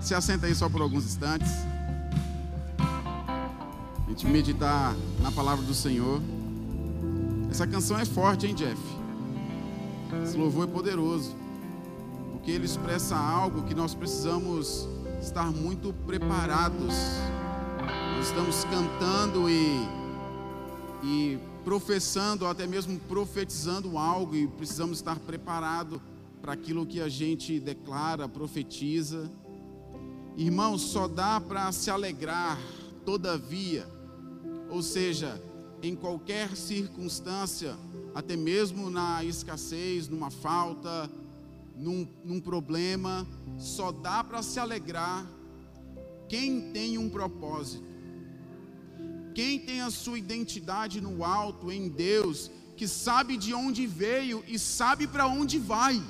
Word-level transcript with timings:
Se 0.00 0.14
assenta 0.14 0.46
aí 0.46 0.54
só 0.54 0.68
por 0.68 0.80
alguns 0.80 1.04
instantes. 1.04 1.50
A 2.78 4.08
gente 4.08 4.26
meditar 4.26 4.94
na 5.20 5.30
palavra 5.30 5.64
do 5.64 5.74
Senhor. 5.74 6.20
Essa 7.50 7.66
canção 7.66 7.98
é 7.98 8.04
forte, 8.04 8.46
hein, 8.46 8.54
Jeff? 8.54 8.80
Esse 10.22 10.36
louvor 10.36 10.68
é 10.68 10.70
poderoso. 10.70 11.34
Porque 12.32 12.50
ele 12.50 12.64
expressa 12.64 13.16
algo 13.16 13.64
que 13.64 13.74
nós 13.74 13.94
precisamos 13.94 14.88
estar 15.20 15.50
muito 15.50 15.92
preparados. 16.06 16.94
Nós 18.16 18.26
estamos 18.26 18.64
cantando 18.64 19.50
e, 19.50 19.88
e 21.02 21.38
professando, 21.64 22.44
ou 22.44 22.50
até 22.50 22.66
mesmo 22.66 22.98
profetizando 23.00 23.98
algo, 23.98 24.34
e 24.34 24.46
precisamos 24.46 24.98
estar 24.98 25.18
preparados 25.18 26.00
para 26.40 26.52
aquilo 26.52 26.86
que 26.86 27.00
a 27.00 27.08
gente 27.08 27.60
declara, 27.60 28.28
profetiza. 28.28 29.30
Irmãos, 30.38 30.82
só 30.82 31.08
dá 31.08 31.40
para 31.40 31.72
se 31.72 31.90
alegrar, 31.90 32.56
todavia, 33.04 33.84
ou 34.70 34.80
seja, 34.80 35.42
em 35.82 35.96
qualquer 35.96 36.56
circunstância, 36.56 37.76
até 38.14 38.36
mesmo 38.36 38.88
na 38.88 39.24
escassez, 39.24 40.06
numa 40.06 40.30
falta, 40.30 41.10
num, 41.76 42.06
num 42.24 42.40
problema, 42.40 43.26
só 43.58 43.90
dá 43.90 44.22
para 44.22 44.40
se 44.40 44.60
alegrar 44.60 45.26
quem 46.28 46.70
tem 46.70 46.96
um 46.98 47.10
propósito, 47.10 47.84
quem 49.34 49.58
tem 49.58 49.80
a 49.80 49.90
sua 49.90 50.20
identidade 50.20 51.00
no 51.00 51.24
alto, 51.24 51.72
em 51.72 51.88
Deus, 51.88 52.48
que 52.76 52.86
sabe 52.86 53.36
de 53.36 53.52
onde 53.52 53.88
veio 53.88 54.44
e 54.46 54.56
sabe 54.56 55.08
para 55.08 55.26
onde 55.26 55.58
vai, 55.58 56.00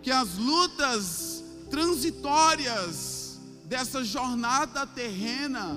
que 0.00 0.10
as 0.10 0.38
lutas 0.38 1.41
transitórias 1.72 3.40
dessa 3.64 4.04
jornada 4.04 4.86
terrena 4.86 5.74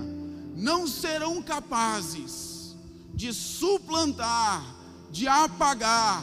não 0.54 0.85
serão 0.85 1.41
capazes 1.41 2.76
de 3.13 3.32
suplantar, 3.32 4.76
de 5.10 5.26
apagar 5.26 6.21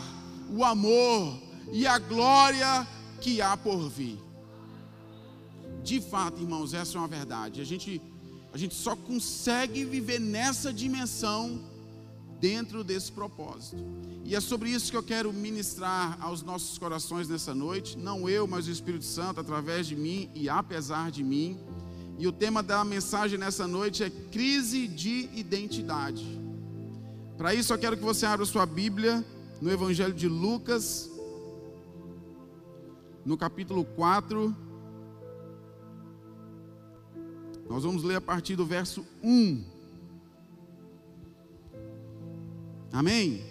o 0.50 0.62
amor 0.62 1.42
e 1.72 1.86
a 1.86 1.98
glória 1.98 2.86
que 3.18 3.40
há 3.40 3.56
por 3.56 3.88
vir. 3.88 4.20
De 5.82 6.02
fato, 6.02 6.42
irmãos, 6.42 6.74
essa 6.74 6.98
é 6.98 7.00
uma 7.00 7.08
verdade. 7.08 7.62
A 7.62 7.64
gente, 7.64 7.98
a 8.52 8.58
gente 8.58 8.74
só 8.74 8.94
consegue 8.94 9.86
viver 9.86 10.20
nessa 10.20 10.70
dimensão 10.70 11.58
dentro 12.42 12.82
desse 12.82 13.12
propósito. 13.12 13.76
E 14.24 14.34
é 14.34 14.40
sobre 14.40 14.68
isso 14.68 14.90
que 14.90 14.96
eu 14.96 15.02
quero 15.02 15.32
ministrar 15.32 16.18
aos 16.20 16.42
nossos 16.42 16.76
corações 16.76 17.28
nessa 17.28 17.54
noite. 17.54 17.96
Não 17.96 18.28
eu, 18.28 18.48
mas 18.48 18.66
o 18.66 18.70
Espírito 18.72 19.04
Santo, 19.04 19.38
através 19.38 19.86
de 19.86 19.94
mim 19.94 20.28
e 20.34 20.48
apesar 20.48 21.12
de 21.12 21.22
mim. 21.22 21.56
E 22.18 22.26
o 22.26 22.32
tema 22.32 22.60
da 22.60 22.84
mensagem 22.84 23.38
nessa 23.38 23.68
noite 23.68 24.02
é 24.02 24.10
crise 24.10 24.88
de 24.88 25.30
identidade. 25.32 26.26
Para 27.38 27.54
isso, 27.54 27.72
eu 27.72 27.78
quero 27.78 27.96
que 27.96 28.02
você 28.02 28.26
abra 28.26 28.44
sua 28.44 28.66
Bíblia 28.66 29.24
no 29.60 29.70
Evangelho 29.70 30.12
de 30.12 30.26
Lucas, 30.26 31.08
no 33.24 33.36
capítulo 33.36 33.84
4. 33.84 34.52
Nós 37.70 37.84
vamos 37.84 38.02
ler 38.02 38.16
a 38.16 38.20
partir 38.20 38.56
do 38.56 38.66
verso 38.66 39.06
1. 39.22 39.71
Amém? 42.92 43.42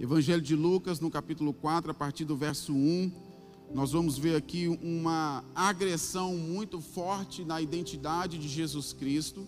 Evangelho 0.00 0.42
de 0.42 0.56
Lucas, 0.56 0.98
no 0.98 1.08
capítulo 1.08 1.54
4, 1.54 1.92
a 1.92 1.94
partir 1.94 2.24
do 2.24 2.36
verso 2.36 2.72
1. 2.72 3.12
Nós 3.72 3.92
vamos 3.92 4.18
ver 4.18 4.34
aqui 4.34 4.66
uma 4.82 5.44
agressão 5.54 6.34
muito 6.36 6.80
forte 6.80 7.44
na 7.44 7.62
identidade 7.62 8.38
de 8.38 8.48
Jesus 8.48 8.92
Cristo. 8.92 9.46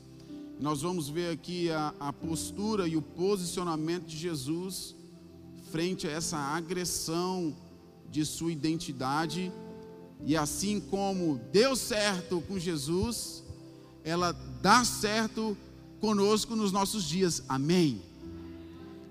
Nós 0.61 0.83
vamos 0.83 1.09
ver 1.09 1.33
aqui 1.33 1.69
a, 1.69 1.93
a 1.98 2.13
postura 2.13 2.87
e 2.87 2.97
o 2.97 3.02
posicionamento 3.02 4.05
de 4.05 4.17
Jesus 4.17 4.95
frente 5.73 6.07
a 6.07 6.13
essa 6.13 6.39
agressão 6.39 7.57
de 8.08 8.25
sua 8.25 8.52
identidade. 8.52 9.51
E 10.25 10.36
assim 10.36 10.79
como 10.79 11.41
deu 11.51 11.75
certo 11.75 12.41
com 12.42 12.57
Jesus, 12.57 13.42
ela 14.05 14.31
dá 14.31 14.85
certo 14.85 15.57
conosco 16.02 16.57
nos 16.57 16.73
nossos 16.73 17.05
dias. 17.05 17.45
Amém. 17.48 18.02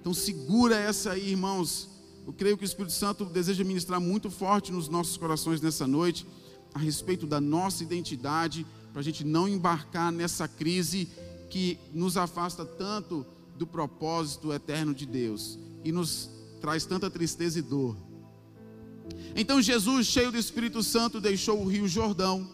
Então 0.02 0.14
segura 0.14 0.76
essa 0.76 1.14
aí, 1.14 1.30
irmãos. 1.30 1.88
Eu 2.28 2.34
creio 2.34 2.58
que 2.58 2.66
o 2.66 2.66
Espírito 2.66 2.92
Santo 2.92 3.24
deseja 3.24 3.64
ministrar 3.64 4.02
muito 4.02 4.30
forte 4.30 4.74
nos 4.74 4.90
nossos 4.90 5.16
corações 5.16 5.62
nessa 5.62 5.88
noite 5.88 6.28
a 6.74 6.80
respeito 6.80 7.26
da 7.26 7.40
nossa 7.40 7.82
identidade, 7.82 8.66
para 8.92 9.00
a 9.00 9.04
gente 9.04 9.24
não 9.24 9.48
embarcar 9.48 10.12
nessa 10.12 10.50
crise 10.50 11.08
que 11.50 11.80
nos 11.94 12.18
afasta 12.18 12.66
tanto 12.66 13.26
do 13.58 13.66
propósito 13.66 14.52
eterno 14.52 14.94
de 14.94 15.06
Deus 15.06 15.58
e 15.86 15.94
nos 15.94 16.30
traz 16.60 16.84
tanta 16.86 17.10
tristeza 17.10 17.60
e 17.60 17.62
dor. 17.62 17.96
Então 19.34 19.62
Jesus, 19.62 20.08
cheio 20.08 20.30
do 20.30 20.38
Espírito 20.38 20.84
Santo, 20.84 21.22
deixou 21.22 21.62
o 21.62 21.68
rio 21.68 21.88
Jordão 21.88 22.50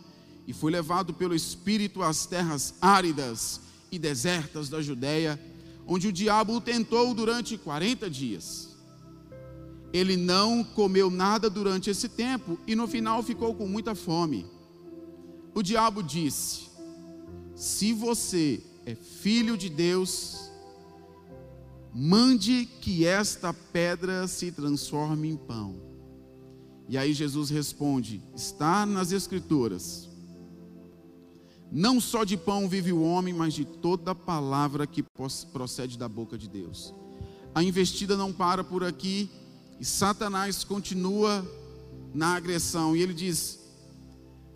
e 0.45 0.53
foi 0.53 0.71
levado 0.71 1.11
pelo 1.11 1.33
Espírito 1.33 2.03
às 2.03 2.27
terras 2.27 2.75
áridas 2.79 3.65
e 3.91 3.99
desertas 3.99 4.69
da 4.69 4.81
Judéia, 4.81 5.39
onde 5.85 6.07
o 6.07 6.11
diabo 6.11 6.53
o 6.55 6.61
tentou 6.61 7.13
durante 7.13 7.57
40 7.57 8.09
dias. 8.09 8.75
Ele 9.93 10.17
não 10.17 10.63
comeu 10.63 11.09
nada 11.09 11.49
durante 11.49 11.89
esse 11.89 12.09
tempo 12.09 12.59
e 12.67 12.75
no 12.75 12.87
final 12.87 13.23
ficou 13.23 13.55
com 13.55 13.67
muita 13.67 13.95
fome. 13.95 14.45
O 15.55 15.63
diabo 15.63 16.03
disse: 16.03 16.67
Se 17.55 17.93
você 17.93 18.61
é 18.85 18.95
filho 18.95 19.57
de 19.57 19.69
Deus, 19.69 20.51
mande 21.93 22.65
que 22.81 23.05
esta 23.05 23.53
pedra 23.53 24.27
se 24.27 24.51
transforme 24.51 25.29
em 25.29 25.37
pão. 25.37 25.81
E 26.87 26.97
aí 26.97 27.13
Jesus 27.13 27.49
responde: 27.49 28.21
Está 28.35 28.85
nas 28.85 29.11
Escrituras. 29.11 30.06
Não 31.71 31.99
só 31.99 32.23
de 32.23 32.37
pão 32.37 32.67
vive 32.67 32.93
o 32.93 33.01
homem, 33.01 33.33
mas 33.33 33.53
de 33.53 33.65
toda 33.65 34.15
palavra 34.15 34.87
que 34.87 35.03
procede 35.51 35.97
da 35.97 36.07
boca 36.07 36.37
de 36.37 36.47
Deus. 36.47 36.93
A 37.53 37.63
investida 37.63 38.15
não 38.15 38.31
para 38.31 38.63
por 38.63 38.83
aqui 38.83 39.29
e 39.79 39.85
Satanás 39.85 40.63
continua 40.63 41.45
na 42.13 42.35
agressão. 42.35 42.95
E 42.95 43.01
ele 43.01 43.13
diz: 43.13 43.59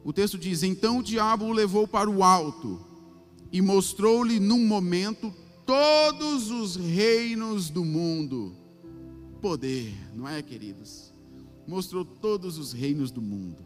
o 0.04 0.14
texto 0.14 0.38
diz: 0.38 0.64
Então 0.64 1.00
o 1.00 1.04
diabo 1.04 1.46
o 1.46 1.52
levou 1.52 1.88
para 1.88 2.10
o 2.10 2.24
alto 2.24 2.80
e 3.52 3.62
mostrou-lhe 3.62 4.40
num 4.40 4.66
momento 4.66 5.34
todos 5.66 6.50
os 6.50 6.76
reinos 6.76 7.70
do 7.70 7.84
mundo. 7.84 8.56
Poder, 9.42 9.94
não 10.16 10.28
é, 10.28 10.42
queridos? 10.42 11.12
mostrou 11.72 12.04
todos 12.04 12.58
os 12.58 12.74
reinos 12.74 13.12
do 13.12 13.22
mundo. 13.22 13.66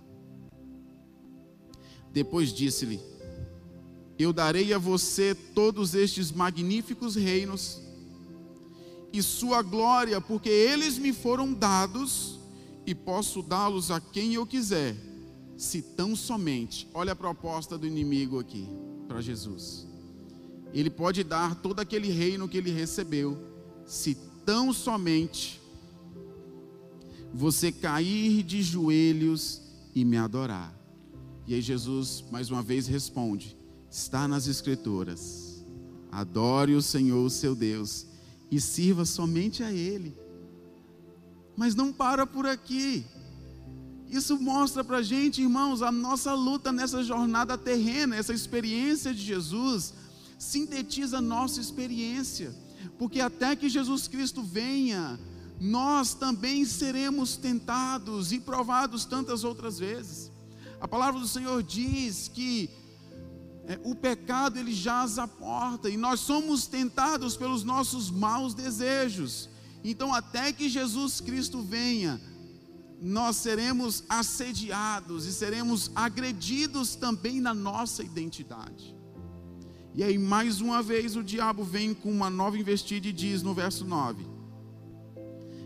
Depois 2.12 2.54
disse-lhe: 2.54 3.00
Eu 4.18 4.32
darei 4.32 4.74
a 4.74 4.78
você 4.78 5.36
todos 5.36 5.94
estes 5.94 6.32
magníficos 6.32 7.16
reinos 7.16 7.82
e 9.12 9.22
sua 9.22 9.62
glória, 9.62 10.20
porque 10.22 10.50
eles 10.50 10.98
me 10.98 11.12
foram 11.12 11.54
dados 11.54 12.40
e 12.86 12.94
posso 12.94 13.42
dá-los 13.42 13.92
a 13.92 14.00
quem 14.00 14.34
eu 14.34 14.46
quiser, 14.46 14.96
se 15.58 15.82
tão 15.82 16.16
somente. 16.16 16.88
Olha 16.94 17.14
a 17.14 17.16
proposta 17.16 17.78
do 17.78 17.88
inimigo 17.88 18.40
aqui 18.40 18.68
para 19.08 19.22
Jesus. 19.22 19.88
Ele 20.74 20.90
pode 20.90 21.24
dar 21.24 21.56
todo 21.56 21.80
aquele 21.80 22.10
reino 22.10 22.48
que 22.48 22.58
ele 22.58 22.72
recebeu, 22.72 23.38
se 23.86 24.18
tão 24.46 24.74
somente 24.74 25.62
você 27.34 27.72
cair 27.72 28.44
de 28.44 28.62
joelhos 28.62 29.62
e 29.94 30.06
me 30.06 30.18
adorar. 30.18 30.74
E 31.48 31.54
aí 31.54 31.62
Jesus 31.62 32.24
mais 32.32 32.50
uma 32.50 32.62
vez 32.62 32.88
responde: 32.88 33.58
está 33.96 34.28
nas 34.28 34.46
Escrituras. 34.46 35.64
Adore 36.12 36.76
o 36.76 36.82
Senhor, 36.82 37.26
o 37.26 37.30
seu 37.30 37.56
Deus, 37.56 38.06
e 38.52 38.60
sirva 38.60 39.06
somente 39.06 39.64
a 39.64 39.72
Ele. 39.72 40.16
Mas 41.56 41.76
não 41.76 41.94
para 41.94 42.28
por 42.28 42.46
aqui. 42.46 43.06
Isso 44.10 44.38
mostra 44.38 44.84
para 44.84 44.98
a 44.98 45.02
gente, 45.02 45.42
irmãos, 45.42 45.82
a 45.82 45.92
nossa 45.92 46.34
luta 46.34 46.74
nessa 46.74 47.04
jornada 47.04 47.58
terrena, 47.58 48.18
essa 48.18 48.34
experiência 48.34 49.14
de 49.14 49.22
Jesus, 49.22 49.94
sintetiza 50.38 51.20
a 51.20 51.22
nossa 51.22 51.62
experiência. 51.62 52.54
Porque 53.00 53.22
até 53.22 53.56
que 53.56 53.70
Jesus 53.70 54.10
Cristo 54.10 54.44
venha, 54.44 55.18
nós 55.60 56.14
também 56.14 56.66
seremos 56.66 57.38
tentados 57.38 58.34
e 58.34 58.42
provados 58.42 59.06
tantas 59.06 59.46
outras 59.46 59.80
vezes. 59.80 60.30
A 60.82 60.88
palavra 60.88 61.20
do 61.20 61.28
Senhor 61.28 61.64
diz 61.64 62.28
que 62.28 62.70
é, 63.68 63.80
o 63.84 63.96
pecado 63.96 64.60
ele 64.60 64.74
jaz 64.74 65.18
à 65.18 65.28
porta 65.28 65.90
e 65.90 65.98
nós 65.98 66.20
somos 66.20 66.68
tentados 66.68 67.36
pelos 67.36 67.64
nossos 67.64 68.12
maus 68.12 68.54
desejos. 68.54 69.50
Então, 69.84 70.14
até 70.14 70.54
que 70.54 70.70
Jesus 70.70 71.20
Cristo 71.20 71.62
venha, 71.62 72.22
nós 73.02 73.38
seremos 73.38 74.04
assediados 74.08 75.26
e 75.26 75.34
seremos 75.34 75.92
agredidos 75.96 76.96
também 76.96 77.42
na 77.42 77.54
nossa 77.54 78.04
identidade. 78.04 78.96
E 79.96 80.04
aí, 80.04 80.18
mais 80.18 80.62
uma 80.62 80.84
vez, 80.84 81.16
o 81.16 81.24
diabo 81.24 81.64
vem 81.64 81.94
com 81.94 82.12
uma 82.12 82.30
nova 82.30 82.58
investida 82.58 83.08
e 83.08 83.14
diz 83.14 83.42
no 83.42 83.54
verso 83.54 83.86
9: 83.86 84.26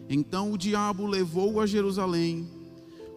Então 0.07 0.53
o 0.53 0.57
diabo 0.57 1.05
levou-o 1.05 1.59
a 1.59 1.65
Jerusalém, 1.65 2.47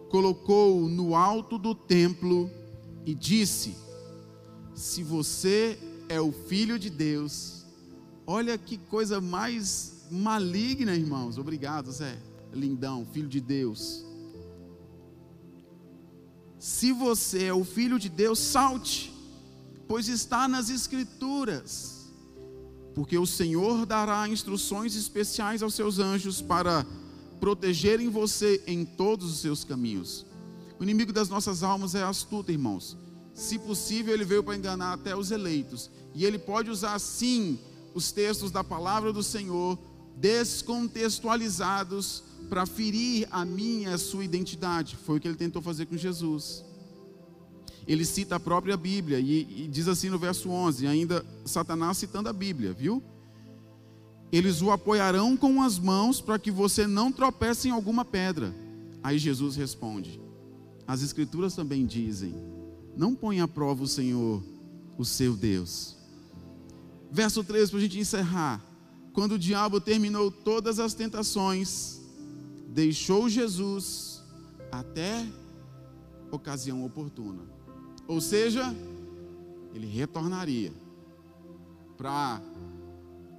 colocou-o 0.09 0.89
no 0.89 1.15
alto 1.15 1.57
do 1.57 1.73
templo 1.73 2.49
e 3.05 3.13
disse: 3.13 3.75
Se 4.73 5.03
você 5.03 5.77
é 6.09 6.19
o 6.19 6.31
filho 6.31 6.77
de 6.77 6.89
Deus, 6.89 7.65
olha 8.25 8.57
que 8.57 8.77
coisa 8.77 9.21
mais 9.21 10.05
maligna, 10.11 10.95
irmãos. 10.95 11.37
Obrigado, 11.37 11.91
Zé. 11.91 12.17
Lindão, 12.53 13.05
filho 13.11 13.27
de 13.27 13.41
Deus. 13.41 14.05
Se 16.59 16.91
você 16.91 17.45
é 17.45 17.53
o 17.53 17.63
filho 17.63 17.97
de 17.97 18.09
Deus, 18.09 18.39
salte 18.39 19.13
pois 19.93 20.07
está 20.07 20.47
nas 20.47 20.69
Escrituras. 20.69 22.11
Porque 22.95 23.17
o 23.17 23.25
Senhor 23.25 23.85
dará 23.85 24.27
instruções 24.27 24.95
especiais 24.95 25.63
aos 25.63 25.73
seus 25.73 25.99
anjos 25.99 26.41
para 26.41 26.85
protegerem 27.39 28.09
você 28.09 28.63
em 28.65 28.85
todos 28.85 29.31
os 29.31 29.39
seus 29.39 29.63
caminhos. 29.63 30.25
O 30.79 30.83
inimigo 30.83 31.11
das 31.11 31.29
nossas 31.29 31.63
almas 31.63 31.95
é 31.95 32.03
astuto, 32.03 32.51
irmãos. 32.51 32.97
Se 33.33 33.57
possível, 33.57 34.13
ele 34.13 34.25
veio 34.25 34.43
para 34.43 34.55
enganar 34.55 34.93
até 34.93 35.15
os 35.15 35.31
eleitos. 35.31 35.89
E 36.13 36.25
ele 36.25 36.37
pode 36.37 36.69
usar, 36.69 36.99
sim, 36.99 37.57
os 37.93 38.11
textos 38.11 38.51
da 38.51 38.63
palavra 38.63 39.11
do 39.11 39.23
Senhor 39.23 39.77
descontextualizados 40.15 42.23
para 42.49 42.65
ferir 42.65 43.27
a 43.31 43.43
minha 43.43 43.89
e 43.89 43.93
a 43.93 43.97
sua 43.97 44.23
identidade. 44.23 44.95
Foi 44.95 45.17
o 45.17 45.19
que 45.19 45.27
ele 45.27 45.35
tentou 45.35 45.61
fazer 45.61 45.87
com 45.87 45.97
Jesus 45.97 46.63
ele 47.87 48.05
cita 48.05 48.35
a 48.35 48.39
própria 48.39 48.77
Bíblia 48.77 49.19
e, 49.19 49.63
e, 49.63 49.67
diz 49.67 49.87
assim 49.87 50.09
no 50.09 50.17
verso 50.17 50.49
11, 50.49 50.87
ainda 50.87 51.25
Satanás 51.45 51.97
citando 51.97 52.29
a 52.29 52.33
Bíblia, 52.33 52.73
viu? 52.73 53.03
Eles 54.31 54.61
o 54.61 54.71
apoiarão 54.71 55.37
com 55.37 55.61
as 55.61 55.77
mãos 55.77 56.19
para 56.19 56.39
que 56.39 56.49
você 56.49 56.87
não 56.87 57.11
tropece 57.11 57.67
em 57.67 57.71
alguma 57.71 58.03
pedra. 58.03 58.53
Aí 59.03 59.17
Jesus 59.17 59.55
responde: 59.55 60.19
As 60.87 61.03
Escrituras 61.03 61.53
também 61.53 61.85
dizem: 61.85 62.33
Não 62.95 63.15
põe 63.15 63.41
à 63.41 63.47
prova 63.47 63.83
o 63.83 63.87
Senhor, 63.87 64.43
o 64.97 65.03
seu 65.03 65.35
Deus. 65.35 65.95
Verso 67.11 67.43
13, 67.43 67.71
para 67.71 67.79
a 67.79 67.81
gente 67.81 67.99
encerrar. 67.99 68.63
Quando 69.13 69.33
o 69.33 69.39
diabo 69.39 69.79
terminou 69.79 70.31
todas 70.31 70.79
as 70.79 70.93
tentações, 70.93 71.99
deixou 72.69 73.29
Jesus 73.29 74.23
até 74.71 75.25
ocasião 76.31 76.83
oportuna. 76.83 77.43
Ou 78.07 78.19
seja, 78.19 78.75
ele 79.73 79.85
retornaria 79.85 80.73
para 81.97 82.41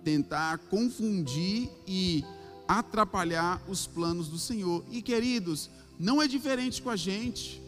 tentar 0.04 0.58
confundir 0.58 1.68
e 1.86 2.24
atrapalhar 2.68 3.60
os 3.68 3.86
planos 3.86 4.28
do 4.28 4.38
Senhor. 4.38 4.84
E 4.90 5.02
queridos, 5.02 5.70
não 5.98 6.22
é 6.22 6.28
diferente 6.28 6.80
com 6.80 6.90
a 6.90 6.96
gente. 6.96 7.63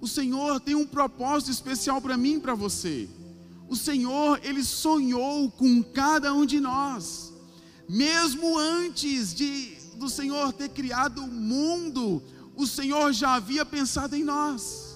O 0.00 0.08
Senhor 0.08 0.60
tem 0.60 0.74
um 0.74 0.86
propósito 0.86 1.50
especial 1.50 2.00
para 2.00 2.16
mim 2.16 2.34
e 2.34 2.40
para 2.40 2.54
você. 2.54 3.08
O 3.68 3.76
Senhor, 3.76 4.40
ele 4.42 4.64
sonhou 4.64 5.50
com 5.50 5.82
cada 5.82 6.32
um 6.32 6.46
de 6.46 6.60
nós. 6.60 7.32
Mesmo 7.88 8.58
antes 8.58 9.34
de 9.34 9.76
do 9.96 10.08
Senhor 10.08 10.52
ter 10.52 10.68
criado 10.68 11.24
o 11.24 11.26
mundo, 11.26 12.22
o 12.54 12.66
Senhor 12.66 13.12
já 13.12 13.34
havia 13.34 13.66
pensado 13.66 14.14
em 14.14 14.22
nós 14.22 14.88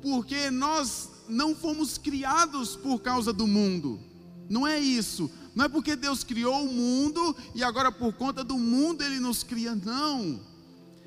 porque 0.00 0.50
nós 0.50 1.10
não 1.28 1.54
fomos 1.54 1.98
criados 1.98 2.76
por 2.76 3.00
causa 3.00 3.32
do 3.32 3.46
mundo. 3.46 4.00
Não 4.48 4.66
é 4.66 4.78
isso. 4.78 5.30
Não 5.54 5.64
é 5.64 5.68
porque 5.68 5.96
Deus 5.96 6.24
criou 6.24 6.64
o 6.64 6.72
mundo 6.72 7.36
e 7.54 7.62
agora 7.62 7.90
por 7.90 8.12
conta 8.14 8.44
do 8.44 8.56
mundo 8.56 9.02
ele 9.02 9.20
nos 9.20 9.42
cria, 9.42 9.74
não. 9.74 10.40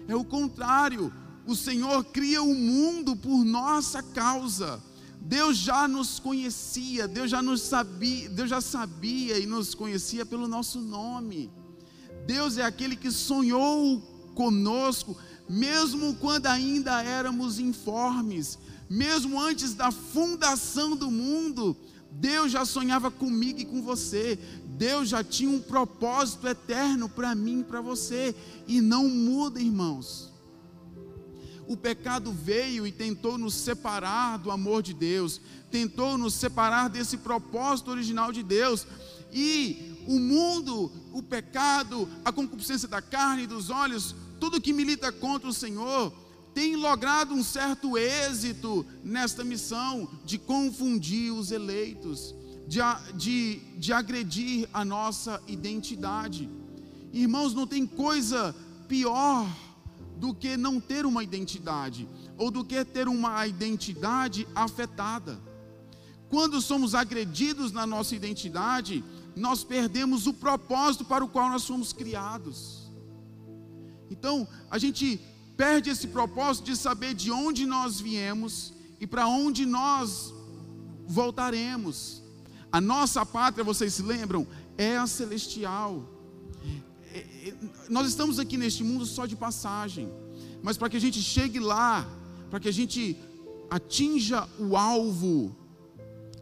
É 0.08 0.16
o 0.16 0.24
contrário. 0.24 1.12
O 1.46 1.56
Senhor 1.56 2.04
cria 2.06 2.42
o 2.42 2.54
mundo 2.54 3.16
por 3.16 3.44
nossa 3.44 4.02
causa. 4.04 4.82
Deus 5.20 5.58
já 5.58 5.88
nos 5.88 6.20
conhecia, 6.20 7.08
Deus 7.08 7.30
já 7.30 7.42
nos 7.42 7.62
sabia, 7.62 8.28
Deus 8.30 8.50
já 8.50 8.60
sabia 8.60 9.38
e 9.38 9.46
nos 9.46 9.76
conhecia 9.76 10.26
pelo 10.26 10.48
nosso 10.48 10.82
nome. 10.82 11.52
Deus 12.26 12.58
é 12.58 12.64
aquele 12.64 12.96
que 12.96 13.12
sonhou 13.12 14.02
conosco, 14.34 15.16
mesmo 15.48 16.16
quando 16.16 16.48
ainda 16.48 17.04
éramos 17.04 17.60
informes, 17.60 18.58
mesmo 18.90 19.40
antes 19.40 19.74
da 19.74 19.92
fundação 19.92 20.96
do 20.96 21.12
mundo, 21.12 21.78
Deus 22.12 22.52
já 22.52 22.66
sonhava 22.66 23.10
comigo 23.10 23.60
e 23.60 23.66
com 23.66 23.82
você. 23.82 24.38
Deus 24.66 25.10
já 25.10 25.24
tinha 25.24 25.50
um 25.50 25.62
propósito 25.62 26.48
eterno 26.48 27.08
para 27.08 27.34
mim 27.34 27.62
e 27.62 27.64
para 27.64 27.80
você. 27.80 28.36
E 28.68 28.82
não 28.82 29.08
muda, 29.08 29.62
irmãos. 29.62 30.31
O 31.72 31.78
pecado 31.78 32.34
veio 32.34 32.86
e 32.86 32.92
tentou 32.92 33.38
nos 33.38 33.54
separar 33.54 34.38
do 34.38 34.52
amor 34.52 34.84
de 34.84 34.94
Deus, 34.94 35.40
tentou 35.72 36.18
nos 36.18 36.34
separar 36.34 36.90
desse 36.90 37.16
propósito 37.16 37.92
original 37.92 38.30
de 38.34 38.44
Deus. 38.44 38.86
E 39.32 40.04
o 40.06 40.20
mundo, 40.20 40.92
o 41.14 41.24
pecado, 41.24 42.10
a 42.26 42.32
concupiscência 42.34 42.90
da 42.90 43.02
carne 43.02 43.44
e 43.44 43.48
dos 43.48 43.70
olhos, 43.70 44.14
tudo 44.38 44.60
que 44.60 44.74
milita 44.74 45.14
contra 45.14 45.48
o 45.48 45.54
Senhor, 45.54 46.12
tem 46.54 46.76
logrado 46.76 47.34
um 47.34 47.42
certo 47.42 47.98
êxito 47.98 48.86
nesta 49.02 49.42
missão 49.42 50.10
de 50.26 50.38
confundir 50.38 51.32
os 51.32 51.52
eleitos, 51.52 52.36
de, 52.68 52.80
de, 53.16 53.62
de 53.78 53.94
agredir 53.94 54.68
a 54.74 54.84
nossa 54.84 55.42
identidade. 55.48 56.50
Irmãos, 57.14 57.54
não 57.54 57.66
tem 57.66 57.88
coisa 57.88 58.54
pior 58.90 59.48
do 60.22 60.36
que 60.36 60.56
não 60.56 60.80
ter 60.80 61.04
uma 61.04 61.24
identidade, 61.24 62.08
ou 62.38 62.52
do 62.52 62.64
que 62.64 62.86
ter 62.86 63.08
uma 63.08 63.48
identidade 63.48 64.48
afetada. 64.54 65.42
Quando 66.30 66.62
somos 66.62 66.94
agredidos 66.94 67.72
na 67.72 67.88
nossa 67.88 68.16
identidade, 68.16 69.04
nós 69.36 69.64
perdemos 69.64 70.28
o 70.28 70.34
propósito 70.34 71.04
para 71.04 71.26
o 71.26 71.28
qual 71.28 71.50
nós 71.50 71.66
fomos 71.66 71.92
criados. 71.92 72.88
Então, 74.12 74.48
a 74.70 74.78
gente 74.78 75.20
perde 75.58 75.90
esse 75.90 76.08
propósito 76.10 76.66
de 76.66 76.78
saber 76.78 77.16
de 77.16 77.32
onde 77.32 77.66
nós 77.66 78.00
viemos 78.00 78.74
e 79.00 79.08
para 79.08 79.26
onde 79.26 79.66
nós 79.66 80.32
voltaremos. 81.08 82.22
A 82.72 82.80
nossa 82.80 83.26
pátria, 83.26 83.64
vocês 83.64 83.96
se 83.96 84.04
lembram, 84.04 84.46
é 84.78 84.98
a 84.98 85.08
celestial. 85.08 86.08
É, 87.14 87.20
é, 87.20 87.54
nós 87.90 88.08
estamos 88.08 88.40
aqui 88.40 88.58
neste 88.58 88.84
mundo 88.84 89.06
só 89.06 89.26
de 89.26 89.36
passagem, 89.36 90.10
mas 90.64 90.78
para 90.78 90.90
que 90.90 90.98
a 90.98 91.00
gente 91.00 91.22
chegue 91.22 91.60
lá, 91.60 92.08
para 92.50 92.60
que 92.60 92.70
a 92.70 92.74
gente 92.74 93.18
atinja 93.70 94.48
o 94.60 94.76
alvo 94.76 95.56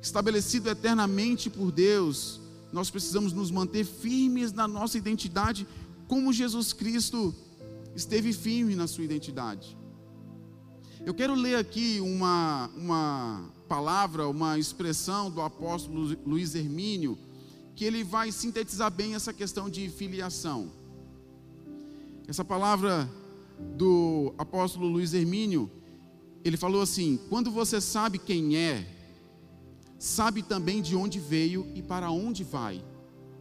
estabelecido 0.01 0.69
eternamente 0.69 1.49
por 1.49 1.71
Deus, 1.71 2.39
nós 2.71 2.89
precisamos 2.89 3.33
nos 3.33 3.51
manter 3.51 3.85
firmes 3.85 4.53
na 4.53 4.67
nossa 4.67 4.97
identidade, 4.97 5.67
como 6.07 6.31
Jesus 6.31 6.73
Cristo 6.73 7.33
esteve 7.95 8.31
firme 8.31 8.75
na 8.75 8.88
sua 8.88 9.03
identidade. 9.03 9.77
Eu 11.05 11.13
quero 11.13 11.33
ler 11.33 11.55
aqui 11.55 11.99
uma, 12.01 12.69
uma 12.75 13.49
palavra, 13.67 14.27
uma 14.27 14.59
expressão 14.59 15.31
do 15.31 15.41
apóstolo 15.41 16.17
Luiz 16.25 16.55
Hermínio, 16.55 17.17
que 17.79 17.86
ele 17.86 18.03
vai 18.03 18.29
sintetizar 18.29 18.91
bem 18.91 19.15
essa 19.15 19.31
questão 19.31 19.69
de 19.69 19.88
filiação. 19.88 20.69
Essa 22.27 22.43
palavra 22.43 23.09
do 23.77 24.33
apóstolo 24.38 24.86
Luiz 24.86 25.13
Hermínio, 25.13 25.71
ele 26.43 26.57
falou 26.57 26.81
assim: 26.81 27.17
quando 27.29 27.50
você 27.50 27.79
sabe 27.79 28.19
quem 28.19 28.57
é, 28.57 28.86
sabe 29.98 30.43
também 30.43 30.81
de 30.81 30.93
onde 30.93 31.21
veio 31.21 31.71
e 31.74 31.81
para 31.81 32.12
onde 32.12 32.43
vai. 32.43 32.83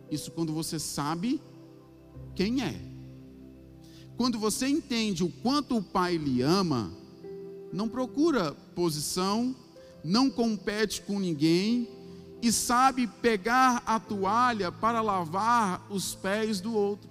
Isso 0.09 0.31
quando 0.31 0.53
você 0.53 0.79
sabe 0.79 1.43
quem 2.37 2.63
é. 2.63 2.81
Quando 4.17 4.39
você 4.39 4.69
entende 4.69 5.25
o 5.25 5.33
quanto 5.43 5.79
o 5.79 5.83
pai 5.83 6.17
lhe 6.17 6.43
ama, 6.43 6.93
não 7.73 7.89
procura 7.89 8.53
posição, 8.77 9.53
não 10.05 10.31
compete 10.31 11.03
com 11.03 11.19
ninguém 11.19 11.98
e 12.41 12.53
sabe 12.53 13.07
pegar 13.07 13.83
a 13.85 13.99
toalha 13.99 14.71
para 14.71 15.01
lavar 15.01 15.85
os 15.91 16.15
pés 16.15 16.61
do 16.61 16.73
outro. 16.73 17.09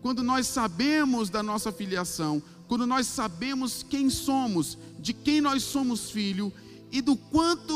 Quando 0.00 0.22
nós 0.22 0.46
sabemos 0.46 1.28
da 1.28 1.42
nossa 1.42 1.72
filiação, 1.72 2.42
quando 2.68 2.86
nós 2.86 3.06
sabemos 3.06 3.82
quem 3.82 4.08
somos, 4.08 4.78
de 4.98 5.12
quem 5.12 5.40
nós 5.40 5.62
somos 5.64 6.10
filho 6.10 6.52
e 6.90 7.02
do 7.02 7.16
quanto 7.16 7.74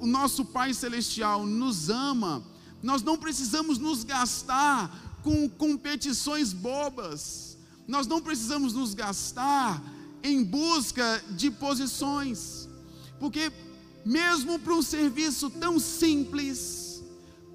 o 0.00 0.06
nosso 0.06 0.44
Pai 0.44 0.72
Celestial 0.72 1.44
nos 1.44 1.90
ama, 1.90 2.42
nós 2.82 3.02
não 3.02 3.18
precisamos 3.18 3.78
nos 3.78 4.04
gastar 4.04 5.18
com 5.22 5.48
competições 5.48 6.52
bobas 6.52 7.58
Nós 7.86 8.06
não 8.06 8.20
precisamos 8.20 8.72
nos 8.72 8.94
gastar 8.94 9.82
em 10.22 10.44
busca 10.44 11.22
de 11.30 11.50
posições, 11.50 12.68
porque 13.18 13.50
mesmo 14.08 14.58
para 14.58 14.72
um 14.72 14.80
serviço 14.80 15.50
tão 15.50 15.78
simples 15.78 17.04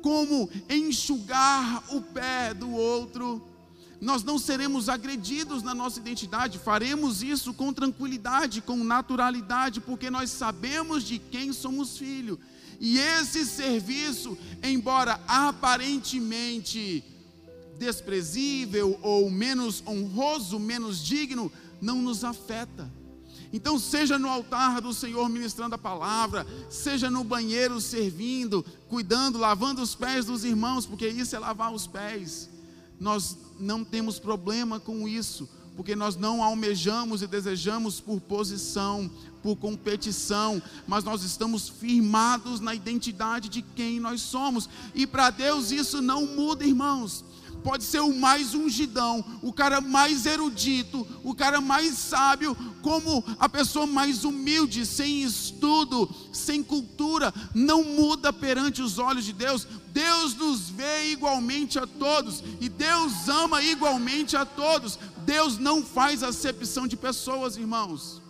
como 0.04 0.48
enxugar 0.70 1.84
o 1.96 2.00
pé 2.00 2.54
do 2.54 2.70
outro, 2.70 3.42
nós 4.00 4.24
não 4.24 4.38
seremos 4.38 4.88
agredidos 4.88 5.64
na 5.64 5.74
nossa 5.74 6.00
identidade, 6.00 6.60
faremos 6.60 7.24
isso 7.24 7.56
com 7.56 7.74
tranquilidade, 7.74 8.62
com 8.62 8.84
naturalidade, 8.84 9.82
porque 9.82 10.12
nós 10.12 10.30
sabemos 10.30 11.04
de 11.04 11.18
quem 11.18 11.52
somos 11.52 11.98
filhos. 11.98 12.38
E 12.80 13.00
esse 13.00 13.48
serviço, 13.48 14.38
embora 14.62 15.20
aparentemente 15.28 17.04
desprezível 17.80 19.00
ou 19.02 19.32
menos 19.32 19.82
honroso, 19.88 20.60
menos 20.60 21.04
digno, 21.04 21.52
não 21.82 22.00
nos 22.00 22.24
afeta. 22.24 22.92
Então, 23.54 23.78
seja 23.78 24.18
no 24.18 24.28
altar 24.28 24.82
do 24.82 24.92
Senhor 24.92 25.30
ministrando 25.30 25.76
a 25.76 25.78
palavra, 25.78 26.46
seja 26.72 27.08
no 27.12 27.24
banheiro 27.24 27.80
servindo, 27.80 28.66
cuidando, 28.90 29.38
lavando 29.38 29.80
os 29.80 29.94
pés 29.94 30.26
dos 30.26 30.44
irmãos, 30.44 30.88
porque 30.88 31.08
isso 31.08 31.36
é 31.36 31.40
lavar 31.40 31.72
os 31.72 31.86
pés. 31.86 32.50
Nós 33.00 33.38
não 33.60 33.84
temos 33.84 34.18
problema 34.18 34.80
com 34.80 35.08
isso, 35.08 35.48
porque 35.76 35.96
nós 35.96 36.16
não 36.16 36.44
almejamos 36.44 37.22
e 37.22 37.28
desejamos 37.28 38.00
por 38.00 38.20
posição, 38.20 39.10
por 39.44 39.56
competição, 39.56 40.60
mas 40.88 41.04
nós 41.04 41.22
estamos 41.24 41.70
firmados 41.70 42.60
na 42.60 42.74
identidade 42.74 43.50
de 43.50 43.62
quem 43.62 44.00
nós 44.00 44.22
somos. 44.22 44.68
E 44.96 45.06
para 45.06 45.30
Deus 45.30 45.70
isso 45.70 46.02
não 46.02 46.26
muda, 46.26 46.66
irmãos 46.66 47.24
pode 47.64 47.84
ser 47.84 48.02
o 48.02 48.14
mais 48.14 48.54
ungidão, 48.54 49.24
o 49.42 49.54
cara 49.54 49.80
mais 49.80 50.26
erudito, 50.26 51.08
o 51.24 51.34
cara 51.34 51.62
mais 51.62 51.98
sábio, 51.98 52.56
como 52.82 53.24
a 53.40 53.48
pessoa 53.48 53.88
mais 53.88 54.26
humilde, 54.26 54.86
sem 54.86 55.24
estudo, 55.24 56.14
sem 56.32 56.62
cultura, 56.62 57.34
não 57.56 57.84
muda 57.84 58.34
perante 58.34 58.82
os 58.82 59.00
olhos 59.00 59.26
de 59.26 59.34
Deus. 59.34 59.66
Deus 59.94 60.36
nos 60.36 60.70
vê 60.70 61.12
igualmente 61.12 61.80
a 61.80 61.88
todos 61.88 62.44
e 62.60 62.68
Deus 62.68 63.28
ama 63.30 63.62
igualmente 63.64 64.36
a 64.36 64.46
todos. 64.46 65.00
Deus 65.26 65.58
não 65.58 65.84
faz 65.84 66.22
acepção 66.22 66.86
de 66.86 66.98
pessoas, 66.98 67.56
irmãos. 67.56 68.22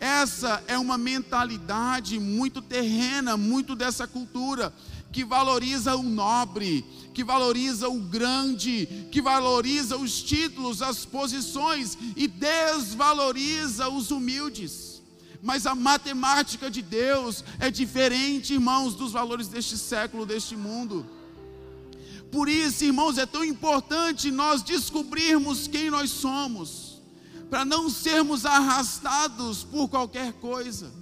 Essa 0.00 0.62
é 0.68 0.78
uma 0.78 0.96
mentalidade 0.96 2.18
muito 2.20 2.62
terrena, 2.62 3.36
muito 3.36 3.74
dessa 3.74 4.06
cultura 4.06 4.72
que 5.10 5.24
valoriza 5.24 5.96
o 5.96 6.02
nobre, 6.02 6.84
que 7.14 7.24
valoriza 7.24 7.88
o 7.88 7.98
grande, 8.00 9.08
que 9.10 9.20
valoriza 9.22 9.96
os 9.96 10.22
títulos, 10.22 10.82
as 10.82 11.04
posições 11.04 11.96
e 12.16 12.28
desvaloriza 12.28 13.88
os 13.88 14.10
humildes. 14.10 15.02
Mas 15.42 15.66
a 15.66 15.74
matemática 15.74 16.70
de 16.70 16.82
Deus 16.82 17.44
é 17.58 17.70
diferente, 17.70 18.54
irmãos, 18.54 18.94
dos 18.94 19.12
valores 19.12 19.48
deste 19.48 19.78
século, 19.78 20.26
deste 20.26 20.56
mundo. 20.56 21.06
Por 22.30 22.48
isso, 22.48 22.84
irmãos, 22.84 23.16
é 23.16 23.24
tão 23.24 23.44
importante 23.44 24.30
nós 24.30 24.62
descobrirmos 24.62 25.66
quem 25.66 25.90
nós 25.90 26.10
somos, 26.10 27.00
para 27.48 27.64
não 27.64 27.88
sermos 27.88 28.44
arrastados 28.44 29.64
por 29.64 29.88
qualquer 29.88 30.34
coisa. 30.34 30.92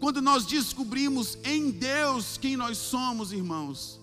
Quando 0.00 0.22
nós 0.22 0.46
descobrimos 0.46 1.36
em 1.44 1.70
Deus 1.70 2.38
quem 2.40 2.56
nós 2.56 2.78
somos, 2.78 3.32
irmãos, 3.32 3.98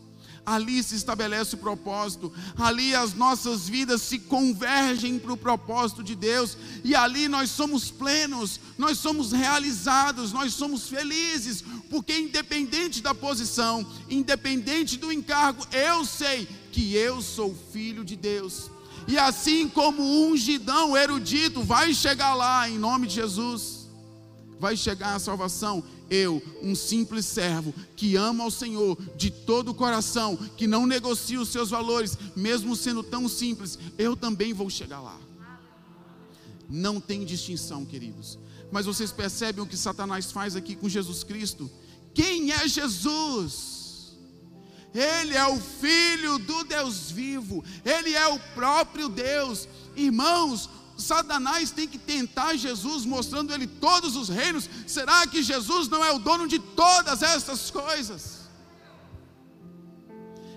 ali 0.46 0.84
se 0.84 0.96
estabelece 0.96 1.56
o 1.56 1.58
propósito, 1.58 2.32
ali 2.58 2.94
as 2.94 3.14
nossas 3.14 3.68
vidas 3.68 4.02
se 4.02 4.20
convergem 4.20 5.18
para 5.18 5.34
o 5.34 5.38
propósito 5.38 6.04
de 6.04 6.14
Deus, 6.14 6.58
e 6.84 6.94
ali 6.94 7.28
nós 7.28 7.50
somos 7.50 7.90
plenos, 7.90 8.60
nós 8.78 9.00
somos 9.00 9.32
realizados, 9.32 10.34
nós 10.34 10.54
somos 10.54 10.88
felizes, 10.88 11.64
porque 11.90 12.18
independente 12.18 13.02
da 13.02 13.16
posição, 13.16 13.88
independente 14.10 14.98
do 14.98 15.12
encargo, 15.12 15.66
eu 15.72 16.06
sei 16.06 16.48
que 16.72 16.94
eu 16.94 17.22
sou 17.22 17.56
filho 17.72 18.04
de 18.04 18.18
Deus. 18.18 18.70
E 19.08 19.18
assim 19.18 19.70
como 19.70 20.02
um 20.02 20.32
ungidão 20.32 20.98
erudito 20.98 21.64
vai 21.64 21.94
chegar 21.94 22.34
lá 22.34 22.70
em 22.70 22.78
nome 22.78 23.08
de 23.08 23.16
Jesus 23.16 23.75
vai 24.60 24.76
chegar 24.76 25.16
a 25.16 25.20
salvação. 25.20 25.84
Eu, 26.10 26.42
um 26.62 26.76
simples 26.76 27.26
servo 27.26 27.74
que 27.96 28.16
ama 28.16 28.44
ao 28.44 28.52
Senhor 28.52 28.98
de 29.16 29.32
todo 29.32 29.70
o 29.70 29.74
coração, 29.74 30.38
que 30.56 30.68
não 30.68 30.86
negocia 30.86 31.42
os 31.42 31.50
seus 31.50 31.70
valores, 31.70 32.18
mesmo 32.36 32.76
sendo 32.76 33.02
tão 33.02 33.28
simples, 33.28 33.80
eu 33.98 34.16
também 34.16 34.54
vou 34.54 34.70
chegar 34.70 35.00
lá. 35.00 35.20
Não 36.70 37.00
tem 37.00 37.26
distinção, 37.26 37.86
queridos. 37.86 38.38
Mas 38.72 38.86
vocês 38.86 39.12
percebem 39.12 39.64
o 39.64 39.68
que 39.68 39.78
Satanás 39.78 40.32
faz 40.32 40.56
aqui 40.56 40.76
com 40.76 40.90
Jesus 40.90 41.24
Cristo? 41.24 41.70
Quem 42.14 42.52
é 42.52 42.68
Jesus? 42.68 43.76
Ele 44.94 45.36
é 45.36 45.46
o 45.46 45.60
Filho 45.60 46.40
do 46.40 46.64
Deus 46.64 47.12
vivo, 47.12 47.64
Ele 47.84 48.16
é 48.16 48.28
o 48.28 48.40
próprio 48.56 49.10
Deus. 49.10 49.68
Irmãos, 49.96 50.70
Satanás 50.98 51.72
tem 51.72 51.88
que 51.88 51.98
tentar 51.98 52.56
Jesus, 52.56 53.06
mostrando 53.06 53.54
ele 53.54 53.68
todos 53.68 54.16
os 54.16 54.30
reinos. 54.30 54.70
Será 54.88 55.28
que 55.28 55.44
Jesus 55.44 55.90
não 55.90 56.04
é 56.04 56.12
o 56.12 56.20
dono 56.20 56.48
de 56.48 56.58
todas 56.58 57.22
essas 57.22 57.70
coisas? 57.70 58.46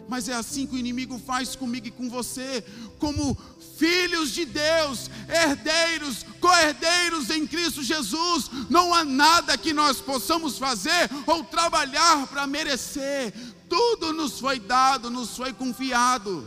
Mas 0.08 0.28
é 0.28 0.34
assim 0.34 0.66
que 0.66 0.74
o 0.74 0.78
inimigo 0.78 1.18
faz 1.18 1.54
comigo 1.54 1.88
e 1.88 1.90
com 1.90 2.08
você, 2.08 2.64
como 2.98 3.36
filhos 3.76 4.30
de 4.30 4.46
Deus, 4.46 5.10
herdeiros, 5.28 6.24
co-herdeiros 6.40 7.28
em 7.30 7.46
Cristo 7.46 7.82
Jesus. 7.82 8.48
Não 8.70 8.94
há 8.94 9.04
nada 9.04 9.58
que 9.58 9.74
nós 9.74 10.00
possamos 10.00 10.56
fazer 10.56 11.10
ou 11.26 11.44
trabalhar 11.44 12.26
para 12.28 12.46
merecer. 12.46 13.34
Tudo 13.68 14.14
nos 14.14 14.40
foi 14.40 14.58
dado, 14.58 15.10
nos 15.10 15.36
foi 15.36 15.52
confiado. 15.52 16.46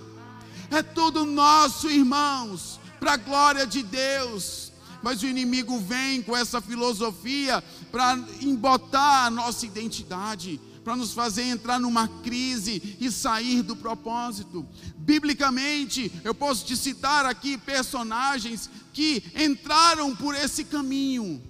É 0.72 0.82
tudo 0.82 1.26
nosso, 1.26 1.90
irmãos 1.90 2.81
para 3.02 3.14
a 3.14 3.18
glória 3.18 3.66
de 3.66 3.82
Deus. 3.82 4.72
Mas 5.02 5.24
o 5.24 5.26
inimigo 5.26 5.80
vem 5.80 6.22
com 6.22 6.38
essa 6.38 6.62
filosofia 6.62 7.64
para 7.92 8.16
embotar 8.40 9.26
a 9.26 9.32
nossa 9.32 9.66
identidade, 9.66 10.62
para 10.84 10.96
nos 10.96 11.12
fazer 11.12 11.42
entrar 11.42 11.80
numa 11.80 12.08
crise 12.08 12.96
e 13.02 13.12
sair 13.12 13.64
do 13.64 13.76
propósito. 13.76 14.64
Biblicamente, 14.96 16.12
eu 16.24 16.36
posso 16.36 16.64
te 16.64 16.78
citar 16.78 17.26
aqui 17.26 17.58
personagens 17.58 18.70
que 18.94 19.24
entraram 19.36 20.16
por 20.16 20.36
esse 20.36 20.64
caminho, 20.64 21.42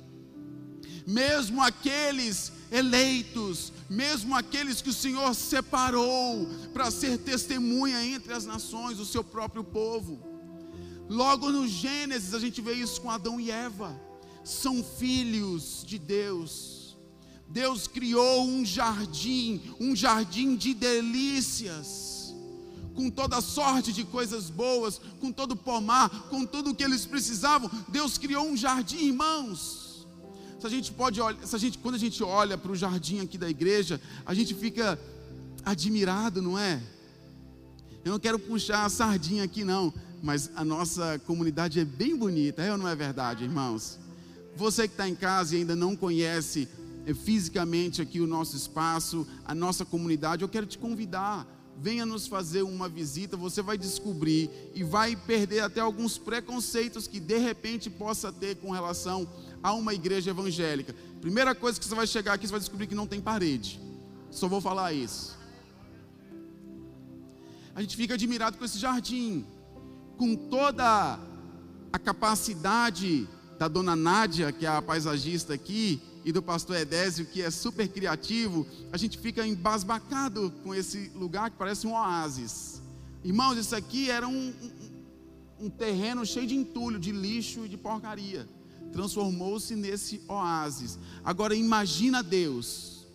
mesmo 1.06 1.62
aqueles 1.62 2.54
eleitos, 2.72 3.74
mesmo 3.90 4.34
aqueles 4.34 4.82
que 4.82 4.90
o 4.90 4.94
Senhor 4.94 5.36
separou 5.36 6.48
para 6.72 6.90
ser 6.90 7.18
testemunha 7.18 8.02
entre 8.06 8.32
as 8.32 8.46
nações, 8.46 8.98
o 8.98 9.06
seu 9.06 9.26
próprio 9.26 9.62
povo. 9.62 10.31
Logo 11.12 11.52
no 11.52 11.68
Gênesis 11.68 12.34
a 12.34 12.40
gente 12.40 12.62
vê 12.62 12.72
isso 12.72 13.02
com 13.02 13.12
Adão 13.12 13.38
e 13.38 13.52
Eva. 13.52 14.00
São 14.46 14.82
filhos 14.82 15.84
de 15.86 16.00
Deus. 16.00 16.96
Deus 17.50 17.86
criou 17.86 18.48
um 18.48 18.64
jardim, 18.64 19.62
um 19.78 19.94
jardim 19.94 20.56
de 20.56 20.74
delícias, 20.74 22.34
com 22.96 23.10
toda 23.10 23.42
sorte 23.42 23.92
de 23.92 24.06
coisas 24.06 24.50
boas, 24.50 25.02
com 25.20 25.34
todo 25.34 25.54
pomar, 25.54 26.30
com 26.30 26.46
tudo 26.46 26.70
o 26.70 26.76
que 26.76 26.82
eles 26.82 27.06
precisavam. 27.06 27.70
Deus 27.90 28.18
criou 28.18 28.48
um 28.48 28.56
jardim, 28.56 29.08
irmãos. 29.08 30.08
Se 30.62 30.66
a 30.66 30.70
gente 30.70 30.94
pode 30.94 31.20
olhar, 31.20 31.46
se 31.46 31.54
a 31.54 31.60
gente, 31.60 31.78
quando 31.78 31.96
a 31.96 32.00
gente 32.00 32.24
olha 32.24 32.58
para 32.58 32.72
o 32.72 32.76
jardim 32.76 33.20
aqui 33.20 33.38
da 33.38 33.50
igreja, 33.50 34.00
a 34.26 34.34
gente 34.34 34.54
fica 34.54 34.98
admirado, 35.66 36.42
não 36.42 36.58
é? 36.58 36.82
Eu 38.06 38.14
não 38.14 38.20
quero 38.20 38.40
puxar 38.40 38.86
a 38.86 38.90
sardinha 38.90 39.44
aqui, 39.44 39.66
não 39.66 39.94
mas 40.22 40.52
a 40.56 40.64
nossa 40.64 41.20
comunidade 41.26 41.80
é 41.80 41.86
bem 41.86 42.16
bonita, 42.16 42.62
é 42.62 42.72
ou 42.72 42.78
não 42.78 42.88
é 42.88 42.96
verdade, 42.96 43.44
irmãos? 43.44 44.00
Você 44.56 44.88
que 44.88 44.94
está 44.94 45.08
em 45.08 45.16
casa 45.16 45.56
e 45.56 45.60
ainda 45.60 45.76
não 45.76 45.96
conhece 45.96 46.68
eh, 47.06 47.14
fisicamente 47.14 48.02
aqui 48.02 48.20
o 48.20 48.28
nosso 48.28 48.56
espaço, 48.56 49.26
a 49.46 49.56
nossa 49.56 49.84
comunidade, 49.84 50.44
eu 50.44 50.50
quero 50.50 50.66
te 50.66 50.78
convidar. 50.78 51.48
Venha 51.82 52.06
nos 52.06 52.28
fazer 52.28 52.62
uma 52.62 52.88
visita, 52.88 53.36
você 53.36 53.62
vai 53.62 53.78
descobrir 53.78 54.52
e 54.76 54.84
vai 54.84 55.16
perder 55.16 55.62
até 55.62 55.80
alguns 55.80 56.18
preconceitos 56.18 57.08
que 57.08 57.20
de 57.20 57.38
repente 57.40 57.90
possa 57.90 58.32
ter 58.32 58.58
com 58.58 58.70
relação 58.70 59.28
a 59.64 59.74
uma 59.74 59.94
igreja 59.94 60.30
evangélica. 60.30 60.94
Primeira 61.22 61.56
coisa 61.56 61.80
que 61.80 61.86
você 61.86 61.96
vai 61.96 62.06
chegar 62.06 62.34
aqui, 62.34 62.46
você 62.46 62.52
vai 62.52 62.60
descobrir 62.60 62.86
que 62.86 62.94
não 62.94 63.08
tem 63.08 63.20
parede. 63.20 63.80
Só 64.30 64.48
vou 64.48 64.62
falar 64.62 64.94
isso. 64.94 65.36
A 67.74 67.82
gente 67.82 67.96
fica 67.96 68.14
admirado 68.14 68.58
com 68.58 68.66
esse 68.66 68.78
jardim 68.78 69.46
com 70.22 70.36
toda 70.36 71.18
a 71.92 71.98
capacidade 71.98 73.28
da 73.58 73.68
dona 73.68 73.96
Nádia, 73.96 74.52
que 74.52 74.68
é 74.68 74.70
a 74.70 74.80
paisagista 74.80 75.56
aqui, 75.56 76.00
e 76.24 76.32
do 76.32 76.44
pastor 76.44 76.76
Edésio, 76.76 77.26
que 77.26 77.42
é 77.42 77.50
super 77.50 77.88
criativo, 77.88 78.68
a 78.94 78.98
gente 78.98 79.18
fica 79.18 79.48
embasbacado 79.48 80.54
com 80.64 80.76
esse 80.76 81.12
lugar 81.16 81.50
que 81.50 81.58
parece 81.58 81.88
um 81.88 81.94
oásis. 81.94 82.84
Irmãos, 83.24 83.58
isso 83.58 83.76
aqui 83.76 84.12
era 84.12 84.28
um, 84.28 84.54
um, 85.60 85.66
um 85.66 85.70
terreno 85.72 86.24
cheio 86.24 86.46
de 86.46 86.56
entulho, 86.56 87.00
de 87.00 87.12
lixo 87.12 87.66
e 87.66 87.68
de 87.68 87.76
porcaria. 87.76 88.48
Transformou-se 88.94 89.76
nesse 89.76 90.22
oásis. 90.28 91.00
Agora 91.24 91.56
imagina 91.56 92.22
Deus. 92.22 93.08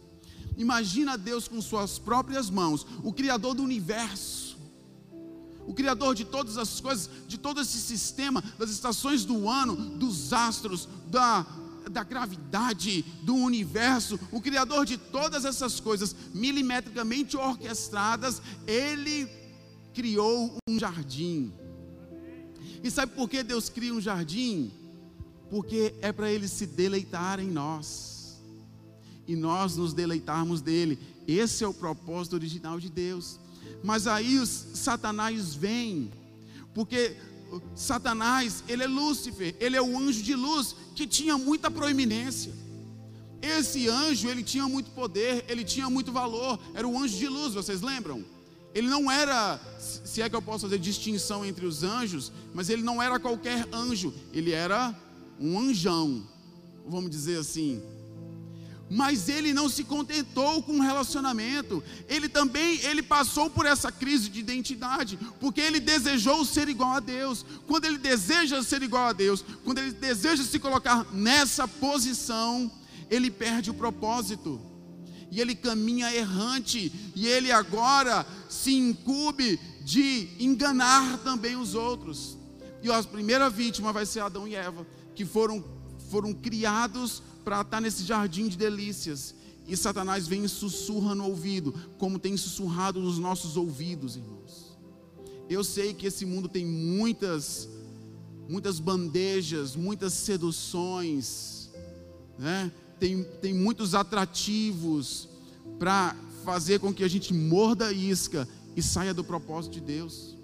Imagina 0.57 1.17
Deus 1.17 1.47
com 1.47 1.63
suas 1.63 2.01
próprias 2.01 2.51
mãos, 2.51 2.85
o 3.05 3.13
Criador 3.13 3.55
do 3.55 3.63
universo, 3.63 4.46
o 5.67 5.75
Criador 5.75 6.15
de 6.15 6.25
todas 6.25 6.57
as 6.57 6.81
coisas, 6.81 7.11
de 7.27 7.37
todo 7.37 7.61
esse 7.61 7.79
sistema, 7.79 8.43
das 8.59 8.71
estações 8.71 9.25
do 9.25 9.49
ano, 9.49 9.75
dos 9.75 10.33
astros, 10.33 10.89
da, 11.09 11.45
da 11.91 12.05
gravidade, 12.05 13.03
do 13.23 13.35
universo, 13.35 14.19
o 14.31 14.41
Criador 14.41 14.87
de 14.87 14.97
todas 14.97 15.45
essas 15.45 15.81
coisas 15.81 16.15
milimetricamente 16.33 17.37
orquestradas, 17.37 18.41
Ele 18.67 19.29
criou 19.93 20.57
um 20.69 20.79
jardim. 20.79 21.53
E 22.83 22.91
sabe 22.91 23.13
por 23.13 23.29
que 23.29 23.43
Deus 23.43 23.69
cria 23.69 23.93
um 23.93 24.01
jardim? 24.01 24.71
Porque 25.51 25.95
é 26.01 26.13
para 26.13 26.31
Ele 26.31 26.47
se 26.47 26.67
deleitar 26.67 27.41
em 27.41 27.51
nós 27.51 28.41
e 29.27 29.35
nós 29.35 29.77
nos 29.77 29.93
deleitarmos 29.93 30.61
dele. 30.61 30.99
Esse 31.27 31.65
é 31.65 31.69
o 31.69 31.75
propósito 31.75 32.35
original 32.35 32.79
de 32.79 32.89
Deus. 32.89 33.41
Mas 33.87 34.09
aí 34.09 34.41
os 34.41 34.49
Satanás 34.75 35.55
vem, 35.55 36.11
porque 36.75 37.17
Satanás, 37.77 38.65
ele 38.67 38.83
é 38.83 38.87
Lúcifer, 38.89 39.55
ele 39.61 39.77
é 39.77 39.81
o 39.81 39.97
anjo 39.97 40.25
de 40.25 40.35
luz 40.35 40.75
que 40.97 41.07
tinha 41.07 41.39
muita 41.39 41.71
proeminência. 41.71 42.53
Esse 43.41 43.89
anjo, 43.89 44.29
ele 44.29 44.43
tinha 44.43 44.67
muito 44.67 44.91
poder, 44.91 45.45
ele 45.49 45.63
tinha 45.63 45.89
muito 45.89 46.11
valor, 46.11 46.59
era 46.75 46.87
o 46.89 46.99
anjo 46.99 47.17
de 47.17 47.29
luz, 47.29 47.55
vocês 47.55 47.81
lembram? 47.81 48.25
Ele 48.75 48.89
não 48.89 49.09
era, 49.09 49.61
se 49.79 50.21
é 50.21 50.29
que 50.29 50.35
eu 50.35 50.43
posso 50.43 50.67
fazer 50.67 50.81
distinção 50.81 51.47
entre 51.47 51.65
os 51.65 51.85
anjos, 51.85 52.33
mas 52.53 52.69
ele 52.69 52.83
não 52.83 53.01
era 53.01 53.21
qualquer 53.21 53.69
anjo, 53.73 54.13
ele 54.33 54.51
era 54.51 54.93
um 55.39 55.61
anjão, 55.61 56.27
vamos 56.89 57.09
dizer 57.09 57.39
assim. 57.39 57.81
Mas 58.89 59.29
ele 59.29 59.53
não 59.53 59.69
se 59.69 59.83
contentou 59.83 60.63
com 60.63 60.79
o 60.79 60.83
relacionamento. 60.83 61.83
Ele 62.09 62.29
também, 62.29 62.79
ele 62.85 63.03
passou 63.03 63.51
por 63.51 63.67
essa 63.67 63.91
crise 63.91 64.29
de 64.29 64.41
identidade, 64.41 65.19
porque 65.41 65.61
ele 65.61 65.81
desejou 65.81 66.45
ser 66.45 66.69
igual 66.69 66.93
a 66.93 67.01
Deus. 67.01 67.45
Quando 67.67 67.87
ele 67.87 67.99
deseja 67.99 68.63
ser 68.63 68.83
igual 68.83 69.09
a 69.09 69.13
Deus, 69.13 69.45
quando 69.65 69.79
ele 69.79 69.93
deseja 69.93 70.45
se 70.45 70.59
colocar 70.59 71.05
nessa 71.13 71.67
posição, 71.67 72.71
ele 73.11 73.31
perde 73.31 73.71
o 73.71 73.75
propósito 73.75 74.61
e 75.31 75.41
ele 75.41 75.55
caminha 75.55 76.15
errante, 76.15 76.93
e 77.15 77.27
ele 77.27 77.51
agora 77.51 78.27
se 78.49 78.73
incube 78.73 79.59
de 79.85 80.29
enganar 80.39 81.19
também 81.19 81.57
os 81.57 81.75
outros. 81.75 82.39
E 82.83 82.91
a 82.91 83.03
primeira 83.03 83.51
vítima 83.51 83.93
vai 83.93 84.07
ser 84.07 84.21
Adão 84.21 84.47
e 84.47 84.55
Eva, 84.55 84.87
que 85.15 85.25
foram, 85.25 85.65
foram 86.11 86.33
criados 86.33 87.23
para 87.47 87.61
estar 87.61 87.81
nesse 87.81 88.03
jardim 88.03 88.49
de 88.49 88.59
delícias. 88.59 89.33
E 89.69 89.77
Satanás 89.77 90.27
vem 90.27 90.45
e 90.45 90.49
sussurra 90.49 91.15
no 91.15 91.27
ouvido, 91.27 91.73
como 91.97 92.19
tem 92.19 92.37
sussurrado 92.37 93.01
nos 93.01 93.19
nossos 93.19 93.57
ouvidos, 93.57 94.17
irmãos. 94.17 94.77
Eu 95.49 95.63
sei 95.63 95.95
que 95.95 96.09
esse 96.09 96.27
mundo 96.27 96.49
tem 96.49 96.67
muitas, 96.67 97.69
muitas 98.49 98.81
bandejas, 98.81 99.77
muitas 99.77 100.13
seduções, 100.13 101.71
né? 102.37 102.73
tem, 102.99 103.23
tem 103.41 103.55
muitos 103.55 103.95
atrativos 103.95 105.29
para 105.79 106.17
fazer 106.45 106.81
com 106.81 106.93
que 106.93 107.05
a 107.05 107.09
gente 107.09 107.33
morda 107.33 107.87
a 107.87 107.93
isca 107.93 108.49
e 108.75 108.83
saia 108.83 109.15
do 109.15 109.23
propósito 109.23 109.75
de 109.75 109.81
Deus. 109.83 110.37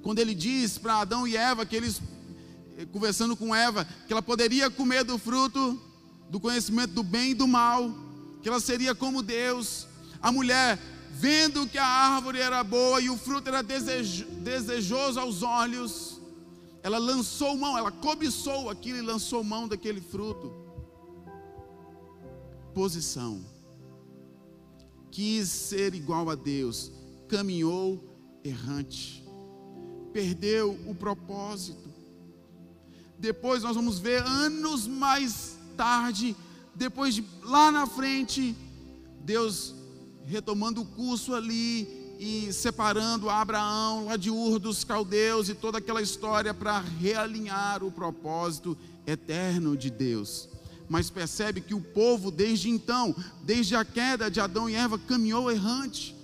Quando 0.00 0.20
ele 0.20 0.34
diz 0.34 0.78
para 0.78 1.00
Adão 1.00 1.26
e 1.26 1.36
Eva 1.36 1.66
que 1.66 1.74
eles, 1.74 2.00
conversando 2.92 3.36
com 3.36 3.54
Eva, 3.54 3.86
que 4.06 4.12
ela 4.12 4.22
poderia 4.22 4.70
comer 4.70 5.04
do 5.04 5.18
fruto 5.18 5.80
do 6.28 6.40
conhecimento 6.40 6.94
do 6.94 7.02
bem 7.02 7.32
e 7.32 7.34
do 7.34 7.46
mal, 7.46 7.90
que 8.42 8.48
ela 8.48 8.60
seria 8.60 8.94
como 8.94 9.22
Deus. 9.22 9.86
A 10.20 10.32
mulher, 10.32 10.78
vendo 11.10 11.66
que 11.66 11.78
a 11.78 11.86
árvore 11.86 12.38
era 12.38 12.64
boa 12.64 13.00
e 13.00 13.10
o 13.10 13.18
fruto 13.18 13.48
era 13.48 13.62
desejo, 13.62 14.24
desejoso 14.40 15.20
aos 15.20 15.42
olhos, 15.42 16.20
ela 16.82 16.98
lançou 16.98 17.56
mão, 17.56 17.76
ela 17.76 17.92
cobiçou 17.92 18.70
aquilo 18.70 18.98
e 18.98 19.02
lançou 19.02 19.44
mão 19.44 19.68
daquele 19.68 20.00
fruto 20.00 20.62
posição. 22.72 23.44
Quis 25.10 25.48
ser 25.48 25.94
igual 25.94 26.30
a 26.30 26.34
Deus, 26.34 26.90
caminhou 27.28 28.02
errante, 28.42 29.22
perdeu 30.12 30.72
o 30.86 30.94
propósito. 30.94 31.92
Depois 33.22 33.62
nós 33.62 33.76
vamos 33.76 34.00
ver 34.00 34.20
anos 34.20 34.88
mais 34.88 35.56
tarde, 35.76 36.34
depois 36.74 37.14
de 37.14 37.24
lá 37.44 37.70
na 37.70 37.86
frente, 37.86 38.52
Deus 39.20 39.76
retomando 40.26 40.82
o 40.82 40.84
curso 40.84 41.32
ali 41.32 42.16
e 42.18 42.52
separando 42.52 43.30
Abraão 43.30 44.06
lá 44.06 44.16
de 44.16 44.28
Ur 44.28 44.58
dos 44.58 44.82
caldeus 44.82 45.48
e 45.48 45.54
toda 45.54 45.78
aquela 45.78 46.02
história 46.02 46.52
para 46.52 46.80
realinhar 46.80 47.84
o 47.84 47.92
propósito 47.92 48.76
eterno 49.06 49.76
de 49.76 49.88
Deus 49.88 50.48
mas 50.88 51.08
percebe 51.08 51.62
que 51.62 51.72
o 51.72 51.80
povo, 51.80 52.30
desde 52.30 52.68
então, 52.68 53.16
desde 53.44 53.74
a 53.74 53.82
queda 53.82 54.30
de 54.30 54.40
Adão 54.40 54.68
e 54.68 54.74
Eva, 54.74 54.98
caminhou 54.98 55.50
errante. 55.50 56.14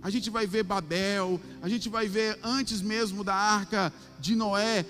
A 0.00 0.08
gente 0.08 0.30
vai 0.30 0.46
ver 0.46 0.62
Babel, 0.62 1.38
a 1.60 1.68
gente 1.68 1.90
vai 1.90 2.08
ver 2.08 2.38
antes 2.42 2.80
mesmo 2.80 3.22
da 3.22 3.34
arca 3.34 3.92
de 4.18 4.34
Noé, 4.34 4.86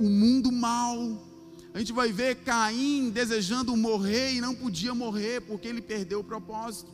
o 0.00 0.08
mundo 0.08 0.50
mal. 0.50 0.96
A 1.74 1.78
gente 1.78 1.92
vai 1.92 2.10
ver 2.10 2.36
Caim 2.36 3.10
desejando 3.10 3.76
morrer 3.76 4.32
e 4.32 4.40
não 4.40 4.54
podia 4.54 4.94
morrer 4.94 5.42
porque 5.42 5.68
ele 5.68 5.82
perdeu 5.82 6.20
o 6.20 6.24
propósito. 6.24 6.90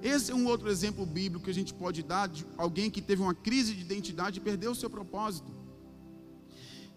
Esse 0.00 0.30
é 0.30 0.34
um 0.34 0.46
outro 0.46 0.70
exemplo 0.70 1.04
bíblico 1.04 1.44
que 1.44 1.50
a 1.50 1.54
gente 1.54 1.74
pode 1.74 2.02
dar 2.02 2.28
de 2.28 2.46
alguém 2.56 2.90
que 2.90 3.02
teve 3.02 3.22
uma 3.22 3.34
crise 3.34 3.74
de 3.74 3.80
identidade 3.80 4.38
e 4.38 4.42
perdeu 4.42 4.70
o 4.70 4.74
seu 4.74 4.88
propósito. 4.88 5.50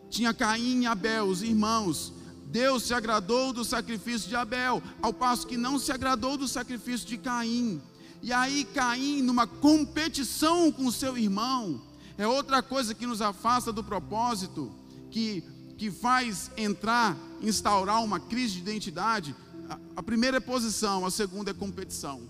Tinha 0.10 0.34
Caim 0.34 0.84
e 0.84 0.86
Abel, 0.86 1.26
os 1.26 1.42
irmãos, 1.42 2.14
Deus 2.46 2.84
se 2.84 2.94
agradou 2.94 3.52
do 3.52 3.66
sacrifício 3.66 4.30
de 4.30 4.36
Abel, 4.36 4.82
ao 5.02 5.12
passo 5.12 5.48
que 5.48 5.58
não 5.58 5.80
se 5.80 5.92
agradou 5.92 6.38
do 6.38 6.48
sacrifício 6.48 7.08
de 7.08 7.18
Caim. 7.18 7.82
E 8.22 8.32
aí, 8.32 8.64
Caim, 8.74 9.22
numa 9.22 9.48
competição 9.48 10.72
com 10.72 10.90
seu 10.92 11.18
irmão, 11.18 11.82
é 12.18 12.28
outra 12.28 12.62
coisa 12.62 12.94
que 12.94 13.06
nos 13.06 13.22
afasta 13.22 13.72
do 13.74 13.84
propósito, 13.84 14.72
que, 15.12 15.44
que 15.78 15.92
faz 15.92 16.52
entrar, 16.58 17.18
instaurar 17.42 18.04
uma 18.04 18.20
crise 18.20 18.56
de 18.56 18.60
identidade. 18.60 19.36
A, 19.70 19.80
a 19.98 20.04
primeira 20.04 20.38
é 20.38 20.40
posição, 20.40 21.06
a 21.06 21.12
segunda 21.12 21.52
é 21.52 21.54
competição. 21.54 22.22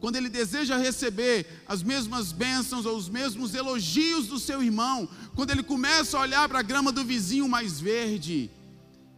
Quando 0.00 0.16
ele 0.16 0.28
deseja 0.28 0.76
receber 0.76 1.46
as 1.66 1.82
mesmas 1.82 2.30
bênçãos 2.30 2.84
ou 2.84 2.96
os 2.96 3.08
mesmos 3.08 3.54
elogios 3.54 4.26
do 4.26 4.38
seu 4.38 4.62
irmão, 4.62 5.08
quando 5.34 5.50
ele 5.50 5.62
começa 5.62 6.18
a 6.18 6.20
olhar 6.20 6.46
para 6.48 6.58
a 6.58 6.62
grama 6.62 6.92
do 6.92 7.02
vizinho 7.02 7.48
mais 7.48 7.80
verde, 7.80 8.50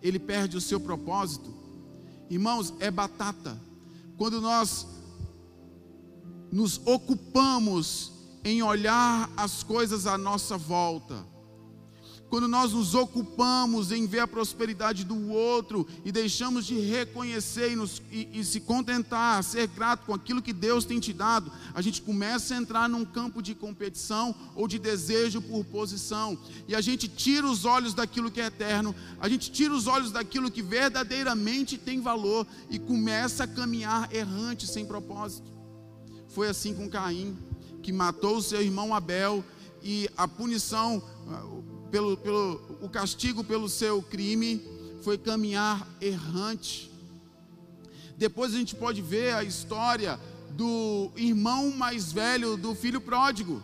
ele 0.00 0.18
perde 0.18 0.56
o 0.56 0.60
seu 0.60 0.78
propósito. 0.78 1.52
Irmãos, 2.30 2.72
é 2.78 2.88
batata. 2.88 3.60
Quando 4.16 4.40
nós 4.40 4.86
nos 6.52 6.80
ocupamos 6.84 8.12
em 8.44 8.62
olhar 8.62 9.28
as 9.36 9.64
coisas 9.64 10.06
à 10.06 10.16
nossa 10.16 10.56
volta, 10.56 11.26
quando 12.28 12.48
nós 12.48 12.72
nos 12.72 12.94
ocupamos 12.94 13.92
em 13.92 14.06
ver 14.06 14.20
a 14.20 14.26
prosperidade 14.26 15.04
do 15.04 15.30
outro 15.30 15.86
e 16.04 16.10
deixamos 16.10 16.66
de 16.66 16.78
reconhecer 16.78 17.72
e, 17.72 17.76
nos, 17.76 18.02
e, 18.10 18.28
e, 18.32 18.44
se 18.44 18.60
contentar, 18.60 19.42
ser 19.44 19.68
grato 19.68 20.06
com 20.06 20.14
aquilo 20.14 20.42
que 20.42 20.52
Deus 20.52 20.84
tem 20.84 20.98
te 20.98 21.12
dado, 21.12 21.50
a 21.72 21.80
gente 21.80 22.02
começa 22.02 22.54
a 22.54 22.56
entrar 22.56 22.88
num 22.88 23.04
campo 23.04 23.40
de 23.40 23.54
competição 23.54 24.34
ou 24.54 24.66
de 24.66 24.78
desejo 24.78 25.40
por 25.40 25.64
posição, 25.64 26.38
e 26.66 26.74
a 26.74 26.80
gente 26.80 27.06
tira 27.08 27.46
os 27.46 27.64
olhos 27.64 27.94
daquilo 27.94 28.30
que 28.30 28.40
é 28.40 28.46
eterno, 28.46 28.94
a 29.20 29.28
gente 29.28 29.50
tira 29.50 29.72
os 29.72 29.86
olhos 29.86 30.10
daquilo 30.10 30.50
que 30.50 30.62
verdadeiramente 30.62 31.78
tem 31.78 32.00
valor 32.00 32.46
e 32.68 32.78
começa 32.78 33.44
a 33.44 33.48
caminhar 33.48 34.12
errante, 34.12 34.66
sem 34.66 34.84
propósito. 34.84 35.50
Foi 36.28 36.48
assim 36.48 36.74
com 36.74 36.88
Caim, 36.88 37.36
que 37.82 37.92
matou 37.92 38.38
o 38.38 38.42
seu 38.42 38.60
irmão 38.60 38.94
Abel, 38.94 39.44
e 39.82 40.08
a 40.16 40.26
punição 40.26 41.00
pelo, 41.90 42.16
pelo 42.16 42.61
o 42.81 42.88
castigo 42.88 43.44
pelo 43.44 43.68
seu 43.68 44.03
crime 44.03 44.62
foi 45.03 45.16
caminhar 45.16 45.87
errante. 46.01 46.90
Depois 48.16 48.55
a 48.55 48.59
gente 48.59 48.75
pode 48.75 49.03
ver 49.03 49.35
a 49.35 49.44
história 49.44 50.18
do 50.51 51.11
irmão 51.16 51.70
mais 51.70 52.12
velho 52.12 52.57
do 52.57 52.75
filho 52.75 53.01
pródigo. 53.01 53.62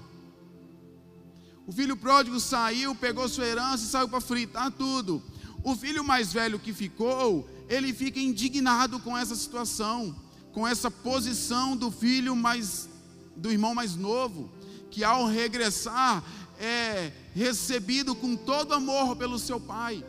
O 1.67 1.73
filho 1.73 1.97
pródigo 1.97 2.39
saiu, 2.39 2.95
pegou 2.95 3.29
sua 3.29 3.47
herança 3.47 3.85
e 3.85 3.89
saiu 3.89 4.09
para 4.09 4.21
fritar 4.21 4.71
tudo. 4.71 5.23
O 5.65 5.75
filho 5.75 6.05
mais 6.05 6.33
velho 6.33 6.59
que 6.59 6.73
ficou, 6.73 7.49
ele 7.69 7.93
fica 7.93 8.19
indignado 8.19 8.99
com 9.01 9.17
essa 9.17 9.35
situação, 9.35 10.15
com 10.53 10.67
essa 10.67 10.91
posição 10.91 11.77
do 11.77 11.91
filho 11.91 12.35
mais 12.35 12.89
do 13.37 13.51
irmão 13.51 13.75
mais 13.75 13.97
novo, 13.97 14.51
que 14.91 15.03
ao 15.03 15.27
regressar, 15.27 16.23
é 16.63 17.13
recebido 17.35 18.15
com 18.15 18.37
todo 18.37 18.73
amor 18.73 19.17
pelo 19.17 19.37
seu 19.37 19.59
pai. 19.59 20.05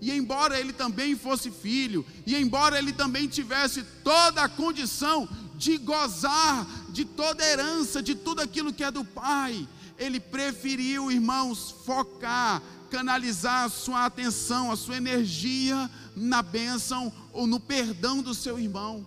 E 0.00 0.10
embora 0.10 0.58
ele 0.58 0.72
também 0.72 1.16
fosse 1.16 1.52
filho, 1.52 2.04
e 2.26 2.34
embora 2.34 2.76
ele 2.76 2.92
também 2.92 3.28
tivesse 3.28 3.84
toda 4.02 4.42
a 4.42 4.48
condição 4.48 5.28
de 5.54 5.78
gozar 5.78 6.66
de 6.90 7.04
toda 7.04 7.42
a 7.42 7.48
herança, 7.48 8.02
de 8.02 8.14
tudo 8.14 8.42
aquilo 8.42 8.72
que 8.72 8.82
é 8.82 8.90
do 8.90 9.04
pai, 9.04 9.68
ele 9.96 10.18
preferiu, 10.18 11.10
irmãos, 11.10 11.74
focar, 11.86 12.60
canalizar 12.90 13.64
a 13.64 13.68
sua 13.68 14.04
atenção, 14.04 14.70
a 14.70 14.76
sua 14.76 14.96
energia 14.96 15.88
na 16.16 16.42
bênção 16.42 17.12
ou 17.32 17.46
no 17.46 17.60
perdão 17.60 18.20
do 18.20 18.34
seu 18.34 18.58
irmão. 18.58 19.06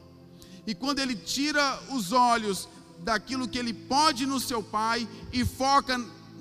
E 0.65 0.73
quando 0.73 0.99
ele 0.99 1.15
tira 1.15 1.79
os 1.91 2.11
olhos 2.11 2.67
daquilo 2.99 3.47
que 3.47 3.57
ele 3.57 3.73
pode 3.73 4.25
no 4.25 4.39
seu 4.39 4.63
pai 4.63 5.07
e 5.31 5.45
foca 5.45 5.97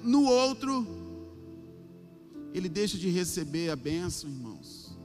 no 0.06 0.22
outro, 0.24 0.86
ele 2.54 2.68
deixa 2.68 2.96
de 2.96 3.10
receber 3.10 3.70
a 3.70 3.76
bênção, 3.76 4.30
irmãos. 4.30 4.96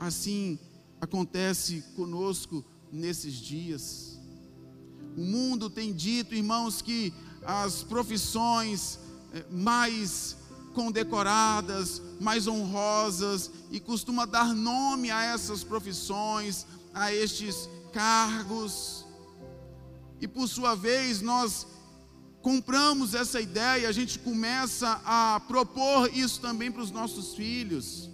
Assim 0.00 0.58
acontece 1.00 1.84
conosco 1.94 2.64
nesses 2.90 3.34
dias. 3.34 4.18
O 5.16 5.20
mundo 5.20 5.68
tem 5.68 5.92
dito, 5.92 6.34
irmãos, 6.34 6.80
que 6.80 7.12
as 7.42 7.82
profissões 7.82 8.98
eh, 9.32 9.44
mais 9.50 10.36
condecoradas, 10.74 12.00
mais 12.20 12.46
honrosas, 12.46 13.50
e 13.70 13.78
costuma 13.78 14.24
dar 14.24 14.54
nome 14.54 15.10
a 15.10 15.22
essas 15.24 15.62
profissões, 15.62 16.66
a 16.94 17.12
estes 17.12 17.68
cargos. 17.92 19.04
E 20.20 20.26
por 20.26 20.48
sua 20.48 20.74
vez, 20.74 21.20
nós 21.20 21.66
compramos 22.48 23.12
essa 23.12 23.38
ideia, 23.38 23.86
a 23.86 23.92
gente 23.92 24.18
começa 24.18 25.02
a 25.04 25.38
propor 25.46 26.10
isso 26.16 26.40
também 26.40 26.72
para 26.72 26.80
os 26.80 26.90
nossos 26.90 27.34
filhos, 27.34 28.08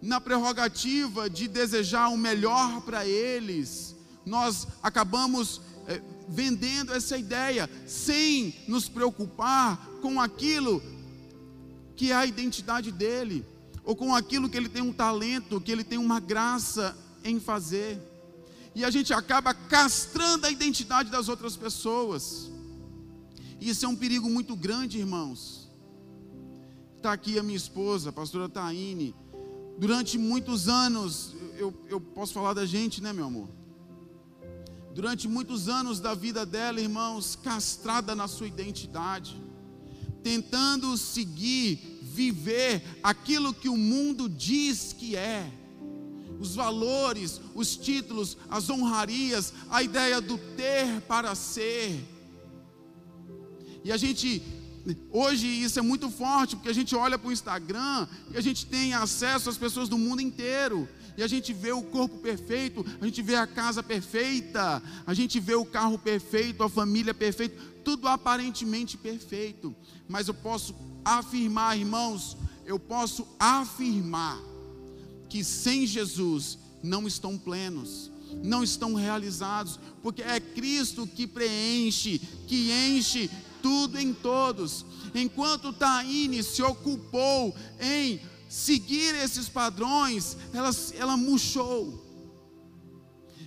na 0.00 0.18
prerrogativa 0.18 1.28
de 1.28 1.46
desejar 1.46 2.08
o 2.08 2.16
melhor 2.16 2.80
para 2.80 3.06
eles, 3.06 3.94
nós 4.24 4.66
acabamos 4.82 5.60
é, 5.86 6.00
vendendo 6.26 6.94
essa 6.94 7.18
ideia, 7.18 7.68
sem 7.86 8.54
nos 8.66 8.88
preocupar 8.88 9.86
com 10.00 10.18
aquilo 10.18 10.82
que 11.94 12.12
é 12.12 12.14
a 12.14 12.24
identidade 12.24 12.90
dele, 12.90 13.44
ou 13.84 13.94
com 13.94 14.14
aquilo 14.14 14.48
que 14.48 14.56
ele 14.56 14.70
tem 14.70 14.80
um 14.80 14.94
talento, 14.94 15.60
que 15.60 15.70
ele 15.70 15.84
tem 15.84 15.98
uma 15.98 16.20
graça 16.20 16.96
em 17.22 17.38
fazer 17.38 18.00
e 18.74 18.82
a 18.84 18.90
gente 18.90 19.12
acaba 19.14 19.54
castrando 19.54 20.46
a 20.46 20.50
identidade 20.50 21.10
das 21.10 21.30
outras 21.30 21.56
pessoas. 21.56 22.55
Isso 23.60 23.84
é 23.84 23.88
um 23.88 23.96
perigo 23.96 24.28
muito 24.28 24.54
grande, 24.54 24.98
irmãos. 24.98 25.70
Está 26.96 27.12
aqui 27.12 27.38
a 27.38 27.42
minha 27.42 27.56
esposa, 27.56 28.10
a 28.10 28.12
pastora 28.12 28.48
Taine. 28.48 29.14
Durante 29.78 30.18
muitos 30.18 30.68
anos, 30.68 31.34
eu, 31.56 31.72
eu 31.88 32.00
posso 32.00 32.32
falar 32.32 32.54
da 32.54 32.66
gente, 32.66 33.02
né, 33.02 33.12
meu 33.12 33.26
amor? 33.26 33.48
Durante 34.94 35.28
muitos 35.28 35.68
anos 35.68 36.00
da 36.00 36.14
vida 36.14 36.46
dela, 36.46 36.80
irmãos, 36.80 37.36
castrada 37.36 38.14
na 38.14 38.26
sua 38.26 38.46
identidade, 38.46 39.40
tentando 40.22 40.96
seguir, 40.96 42.00
viver 42.02 42.82
aquilo 43.02 43.52
que 43.52 43.68
o 43.68 43.76
mundo 43.76 44.28
diz 44.28 44.92
que 44.92 45.14
é 45.14 45.52
os 46.38 46.54
valores, 46.54 47.40
os 47.54 47.76
títulos, 47.76 48.36
as 48.48 48.68
honrarias, 48.68 49.52
a 49.70 49.82
ideia 49.82 50.20
do 50.20 50.38
ter 50.38 51.00
para 51.02 51.34
ser. 51.34 52.15
E 53.86 53.92
a 53.92 53.96
gente, 53.96 54.42
hoje 55.12 55.46
isso 55.46 55.78
é 55.78 55.82
muito 55.82 56.10
forte, 56.10 56.56
porque 56.56 56.68
a 56.68 56.74
gente 56.74 56.96
olha 56.96 57.16
para 57.16 57.28
o 57.28 57.32
Instagram 57.32 58.08
e 58.32 58.36
a 58.36 58.40
gente 58.40 58.66
tem 58.66 58.94
acesso 58.94 59.48
às 59.48 59.56
pessoas 59.56 59.88
do 59.88 59.96
mundo 59.96 60.20
inteiro. 60.20 60.88
E 61.16 61.22
a 61.22 61.28
gente 61.28 61.52
vê 61.52 61.70
o 61.70 61.82
corpo 61.82 62.18
perfeito, 62.18 62.84
a 63.00 63.04
gente 63.04 63.22
vê 63.22 63.36
a 63.36 63.46
casa 63.46 63.84
perfeita, 63.84 64.82
a 65.06 65.14
gente 65.14 65.38
vê 65.38 65.54
o 65.54 65.64
carro 65.64 65.96
perfeito, 66.00 66.64
a 66.64 66.68
família 66.68 67.14
perfeita, 67.14 67.62
tudo 67.84 68.08
aparentemente 68.08 68.96
perfeito. 68.96 69.72
Mas 70.08 70.26
eu 70.26 70.34
posso 70.34 70.74
afirmar, 71.04 71.78
irmãos, 71.78 72.36
eu 72.64 72.80
posso 72.80 73.24
afirmar 73.38 74.36
que 75.28 75.44
sem 75.44 75.86
Jesus 75.86 76.58
não 76.82 77.06
estão 77.06 77.38
plenos, 77.38 78.10
não 78.42 78.64
estão 78.64 78.94
realizados, 78.94 79.78
porque 80.02 80.22
é 80.22 80.40
Cristo 80.40 81.06
que 81.06 81.24
preenche, 81.24 82.20
que 82.48 82.72
enche 82.72 83.30
tudo 83.66 83.98
em 83.98 84.14
todos. 84.14 84.86
Enquanto 85.12 85.72
Taine 85.72 86.40
se 86.40 86.62
ocupou 86.62 87.52
em 87.80 88.20
seguir 88.48 89.12
esses 89.16 89.48
padrões, 89.48 90.36
ela, 90.52 90.70
ela 90.96 91.16
murchou. 91.16 92.00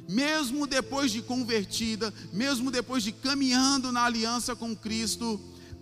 Mesmo 0.09 0.67
depois 0.67 1.09
de 1.09 1.21
convertida, 1.21 2.13
mesmo 2.33 2.69
depois 2.69 3.01
de 3.01 3.13
caminhando 3.13 3.93
na 3.93 4.03
aliança 4.03 4.53
com 4.57 4.75
Cristo, 4.75 5.39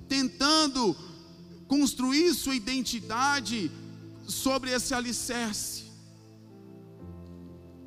tentando 0.08 0.95
construir 1.67 2.32
sua 2.36 2.54
identidade 2.54 3.71
sobre 4.28 4.69
esse 4.71 4.93
alicerce, 4.93 5.86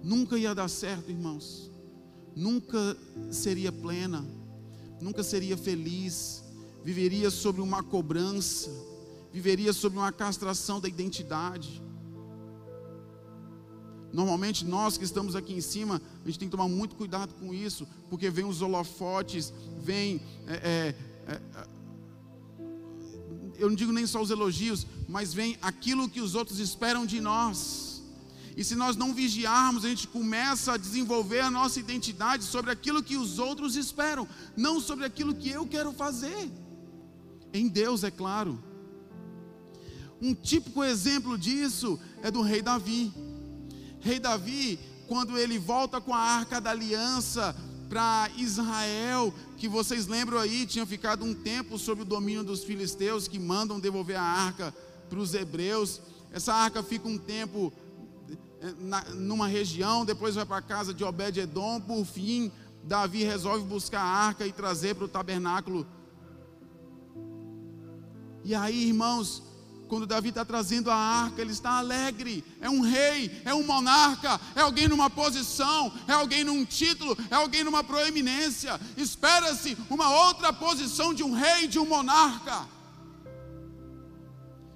nunca 0.02 0.36
ia 0.36 0.52
dar 0.52 0.68
certo, 0.68 1.12
irmãos. 1.12 1.70
Nunca 2.34 2.96
seria 3.30 3.70
plena, 3.70 4.26
nunca 5.00 5.22
seria 5.22 5.56
feliz, 5.56 6.39
viveria 6.84 7.30
sobre 7.30 7.60
uma 7.60 7.82
cobrança, 7.82 8.70
viveria 9.32 9.72
sobre 9.72 9.98
uma 9.98 10.12
castração 10.12 10.80
da 10.80 10.88
identidade. 10.88 11.82
Normalmente 14.12 14.64
nós 14.64 14.98
que 14.98 15.04
estamos 15.04 15.36
aqui 15.36 15.54
em 15.54 15.60
cima, 15.60 16.02
a 16.24 16.26
gente 16.26 16.38
tem 16.38 16.48
que 16.48 16.56
tomar 16.56 16.68
muito 16.68 16.96
cuidado 16.96 17.32
com 17.34 17.54
isso, 17.54 17.86
porque 18.08 18.28
vem 18.28 18.44
os 18.44 18.60
holofotes, 18.60 19.52
vem. 19.78 20.20
É, 20.46 20.94
é, 21.28 21.32
é, 21.32 21.68
eu 23.56 23.68
não 23.68 23.76
digo 23.76 23.92
nem 23.92 24.06
só 24.06 24.20
os 24.20 24.30
elogios, 24.30 24.86
mas 25.06 25.34
vem 25.34 25.56
aquilo 25.60 26.08
que 26.08 26.20
os 26.20 26.34
outros 26.34 26.58
esperam 26.58 27.04
de 27.04 27.20
nós. 27.20 28.02
E 28.56 28.64
se 28.64 28.74
nós 28.74 28.96
não 28.96 29.14
vigiarmos, 29.14 29.84
a 29.84 29.88
gente 29.88 30.08
começa 30.08 30.72
a 30.72 30.76
desenvolver 30.76 31.40
a 31.40 31.50
nossa 31.50 31.78
identidade 31.78 32.42
sobre 32.44 32.70
aquilo 32.70 33.02
que 33.02 33.16
os 33.16 33.38
outros 33.38 33.76
esperam, 33.76 34.26
não 34.56 34.80
sobre 34.80 35.04
aquilo 35.04 35.34
que 35.34 35.50
eu 35.50 35.66
quero 35.66 35.92
fazer. 35.92 36.50
Em 37.52 37.68
Deus, 37.68 38.04
é 38.04 38.10
claro. 38.10 38.58
Um 40.20 40.34
típico 40.34 40.84
exemplo 40.84 41.38
disso 41.38 41.98
é 42.22 42.30
do 42.30 42.42
rei 42.42 42.62
Davi. 42.62 43.12
Rei 44.00 44.18
Davi, 44.18 44.78
quando 45.08 45.38
ele 45.38 45.58
volta 45.58 46.00
com 46.00 46.14
a 46.14 46.18
arca 46.18 46.60
da 46.60 46.70
aliança 46.70 47.56
para 47.88 48.30
Israel, 48.36 49.34
que 49.56 49.68
vocês 49.68 50.06
lembram 50.06 50.38
aí, 50.38 50.66
tinha 50.66 50.86
ficado 50.86 51.24
um 51.24 51.34
tempo 51.34 51.78
sob 51.78 52.02
o 52.02 52.04
domínio 52.04 52.44
dos 52.44 52.62
filisteus 52.62 53.26
que 53.26 53.38
mandam 53.38 53.80
devolver 53.80 54.16
a 54.16 54.22
arca 54.22 54.74
para 55.08 55.18
os 55.18 55.34
hebreus. 55.34 56.00
Essa 56.32 56.54
arca 56.54 56.82
fica 56.82 57.08
um 57.08 57.18
tempo 57.18 57.72
na, 58.78 59.02
numa 59.14 59.48
região, 59.48 60.04
depois 60.04 60.34
vai 60.34 60.46
para 60.46 60.58
a 60.58 60.62
casa 60.62 60.92
de 60.92 61.02
Obed-Edom, 61.02 61.80
por 61.80 62.04
fim, 62.04 62.52
Davi 62.84 63.24
resolve 63.24 63.64
buscar 63.64 64.00
a 64.00 64.04
arca 64.04 64.46
e 64.46 64.52
trazer 64.52 64.94
para 64.94 65.04
o 65.04 65.08
tabernáculo. 65.08 65.86
E 68.44 68.54
aí, 68.54 68.88
irmãos, 68.88 69.42
quando 69.88 70.06
Davi 70.06 70.28
está 70.28 70.44
trazendo 70.44 70.90
a 70.90 70.94
arca, 70.94 71.40
ele 71.40 71.50
está 71.50 71.72
alegre. 71.72 72.44
É 72.60 72.70
um 72.70 72.80
rei, 72.80 73.42
é 73.44 73.52
um 73.52 73.64
monarca, 73.64 74.40
é 74.54 74.60
alguém 74.60 74.88
numa 74.88 75.10
posição, 75.10 75.92
é 76.06 76.12
alguém 76.12 76.44
num 76.44 76.64
título, 76.64 77.16
é 77.30 77.34
alguém 77.34 77.64
numa 77.64 77.82
proeminência. 77.82 78.80
Espera-se 78.96 79.76
uma 79.90 80.08
outra 80.26 80.52
posição 80.52 81.12
de 81.12 81.22
um 81.22 81.32
rei, 81.32 81.66
de 81.66 81.78
um 81.78 81.86
monarca 81.86 82.66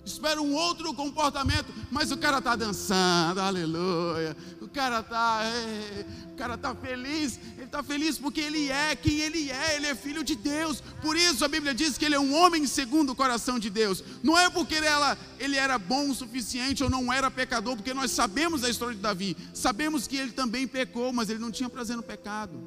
espera 0.05 0.41
um 0.41 0.55
outro 0.55 0.93
comportamento, 0.93 1.73
mas 1.91 2.13
o 2.13 2.17
cara 2.17 2.39
está 2.39 2.55
dançando, 2.55 3.41
aleluia. 3.41 4.37
Cara 4.75 5.01
está, 5.01 5.43
é, 5.45 6.05
o 6.33 6.35
cara 6.35 6.55
está 6.55 6.75
feliz. 6.75 7.39
Ele 7.57 7.65
está 7.65 7.81
feliz 7.81 8.19
porque 8.19 8.41
ele 8.41 8.69
é 8.71 8.97
quem 8.97 9.21
ele 9.21 9.51
é. 9.51 9.77
Ele 9.77 9.87
é 9.87 9.95
filho 9.95 10.25
de 10.25 10.35
Deus. 10.35 10.83
Por 11.01 11.17
isso 11.17 11.45
a 11.45 11.49
Bíblia 11.49 11.73
diz 11.73 11.97
que 11.97 12.05
ele 12.05 12.17
é 12.17 12.21
um 12.21 12.35
homem 12.35 12.67
segundo 12.67 13.13
o 13.13 13.15
coração 13.15 13.57
de 13.57 13.71
Deus. 13.71 14.03
Não 14.21 14.37
é 14.37 14.51
porque 14.51 14.75
ele 14.75 14.87
era, 14.87 15.17
ele 15.39 15.57
era 15.57 15.79
bom 15.79 16.11
o 16.11 16.15
suficiente 16.15 16.83
ou 16.83 16.91
não 16.91 17.13
era 17.13 17.31
pecador, 17.31 17.77
porque 17.77 17.95
nós 17.95 18.11
sabemos 18.11 18.65
a 18.65 18.69
história 18.69 18.97
de 18.97 19.01
Davi. 19.01 19.37
Sabemos 19.55 20.09
que 20.09 20.17
ele 20.17 20.33
também 20.33 20.67
pecou, 20.67 21.13
mas 21.13 21.31
ele 21.31 21.39
não 21.39 21.53
tinha 21.53 21.71
prazer 21.71 21.97
no 21.97 22.03
pecado. 22.03 22.61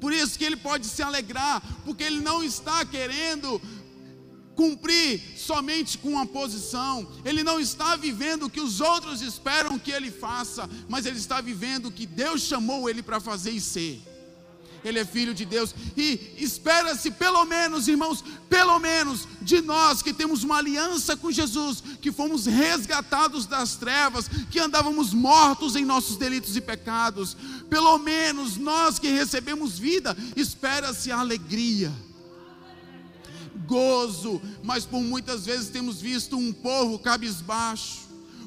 Por 0.00 0.14
isso 0.14 0.38
que 0.38 0.44
ele 0.44 0.56
pode 0.56 0.86
se 0.86 1.02
alegrar, 1.02 1.62
porque 1.84 2.02
ele 2.02 2.20
não 2.20 2.42
está 2.42 2.86
querendo 2.86 3.60
cumprir 4.60 5.22
somente 5.38 5.96
com 5.96 6.10
uma 6.10 6.26
posição, 6.26 7.10
ele 7.24 7.42
não 7.42 7.58
está 7.58 7.96
vivendo 7.96 8.42
o 8.42 8.50
que 8.50 8.60
os 8.60 8.78
outros 8.78 9.22
esperam 9.22 9.78
que 9.78 9.90
ele 9.90 10.10
faça, 10.10 10.68
mas 10.86 11.06
ele 11.06 11.16
está 11.16 11.40
vivendo 11.40 11.86
o 11.86 11.90
que 11.90 12.04
Deus 12.04 12.42
chamou 12.42 12.86
ele 12.86 13.02
para 13.02 13.18
fazer 13.20 13.52
e 13.52 13.60
ser. 13.60 14.02
ele 14.84 14.98
é 14.98 15.04
filho 15.04 15.32
de 15.32 15.46
Deus. 15.46 15.74
E 15.96 16.36
espera-se, 16.38 17.10
pelo 17.10 17.42
menos, 17.46 17.88
irmãos, 17.88 18.22
pelo 18.50 18.78
menos 18.78 19.26
de 19.40 19.62
nós 19.62 20.02
que 20.02 20.12
temos 20.12 20.44
uma 20.44 20.58
aliança 20.58 21.16
com 21.16 21.32
Jesus, 21.32 21.82
que 22.02 22.12
fomos 22.12 22.44
resgatados 22.44 23.46
das 23.46 23.76
trevas, 23.76 24.28
que 24.50 24.58
andávamos 24.58 25.14
mortos 25.14 25.74
em 25.74 25.86
nossos 25.86 26.18
delitos 26.18 26.54
e 26.54 26.60
pecados, 26.60 27.34
pelo 27.70 27.96
menos 27.96 28.58
nós 28.58 28.98
que 28.98 29.08
recebemos 29.08 29.78
vida, 29.78 30.14
espera-se 30.36 31.10
alegria. 31.10 31.90
Gozo, 33.70 34.42
mas 34.64 34.84
por 34.84 35.00
muitas 35.00 35.46
vezes 35.46 35.68
temos 35.68 36.00
visto 36.00 36.36
um 36.36 36.52
povo 36.52 36.98
cabisbaixo, 36.98 38.00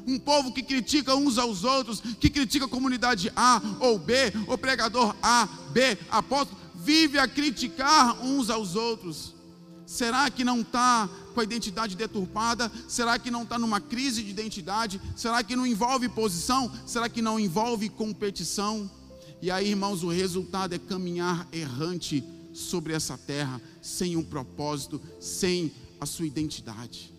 um 0.06 0.20
povo 0.20 0.52
que 0.52 0.62
critica 0.62 1.16
uns 1.16 1.38
aos 1.38 1.64
outros, 1.64 2.02
que 2.20 2.30
critica 2.30 2.66
a 2.66 2.68
comunidade 2.68 3.32
A 3.34 3.62
ou 3.80 3.98
B, 3.98 4.34
o 4.48 4.58
pregador 4.58 5.16
A, 5.24 5.48
B, 5.72 5.98
apóstolo, 6.12 6.60
vive 6.76 7.18
a 7.18 7.26
criticar 7.26 8.22
uns 8.22 8.50
aos 8.50 8.76
outros. 8.76 9.34
Será 9.86 10.30
que 10.30 10.44
não 10.44 10.60
está 10.60 11.10
com 11.34 11.40
a 11.40 11.44
identidade 11.44 11.96
deturpada? 11.96 12.70
Será 12.90 13.18
que 13.18 13.32
não 13.32 13.44
está 13.44 13.58
numa 13.58 13.80
crise 13.80 14.24
de 14.24 14.30
identidade? 14.30 15.00
Será 15.16 15.42
que 15.42 15.56
não 15.56 15.66
envolve 15.66 16.10
posição? 16.10 16.70
Será 16.86 17.08
que 17.08 17.22
não 17.22 17.40
envolve 17.40 17.88
competição? 17.88 18.92
E 19.42 19.50
aí, 19.50 19.70
irmãos, 19.70 20.04
o 20.04 20.10
resultado 20.10 20.74
é 20.74 20.80
caminhar 20.80 21.48
errante 21.54 22.22
sobre 22.54 22.94
essa 22.94 23.18
terra, 23.18 23.62
sem 23.82 24.16
um 24.16 24.24
propósito, 24.24 25.02
sem 25.20 25.74
a 26.00 26.06
sua 26.06 26.26
identidade. 26.26 27.14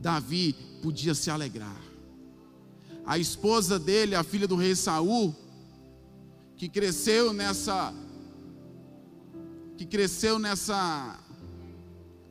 Davi 0.00 0.54
podia 0.82 1.14
se 1.14 1.30
alegrar. 1.30 1.80
A 3.06 3.18
esposa 3.18 3.78
dele, 3.78 4.14
a 4.14 4.24
filha 4.24 4.48
do 4.48 4.56
rei 4.56 4.74
Saul, 4.74 5.34
que 6.56 6.68
cresceu 6.68 7.32
nessa 7.32 7.92
que 9.76 9.84
cresceu 9.84 10.38
nessa 10.38 11.18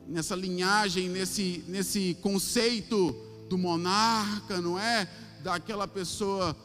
nessa 0.06 0.34
linhagem, 0.34 1.08
nesse 1.08 1.64
nesse 1.68 2.16
conceito 2.20 3.14
do 3.48 3.56
monarca, 3.56 4.60
não 4.60 4.78
é? 4.78 5.08
Daquela 5.42 5.86
pessoa 5.86 6.56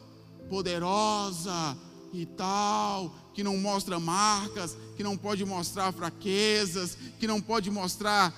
poderosa 0.49 1.78
e 2.13 2.25
tal, 2.25 3.13
que 3.39 3.43
não 3.43 3.56
mostra 3.56 3.97
marcas, 4.02 4.78
que 4.97 5.02
não 5.02 5.15
pode 5.15 5.45
mostrar 5.45 5.93
fraquezas, 5.93 6.97
que 7.17 7.25
não 7.25 7.39
pode 7.39 7.71
mostrar 7.71 8.36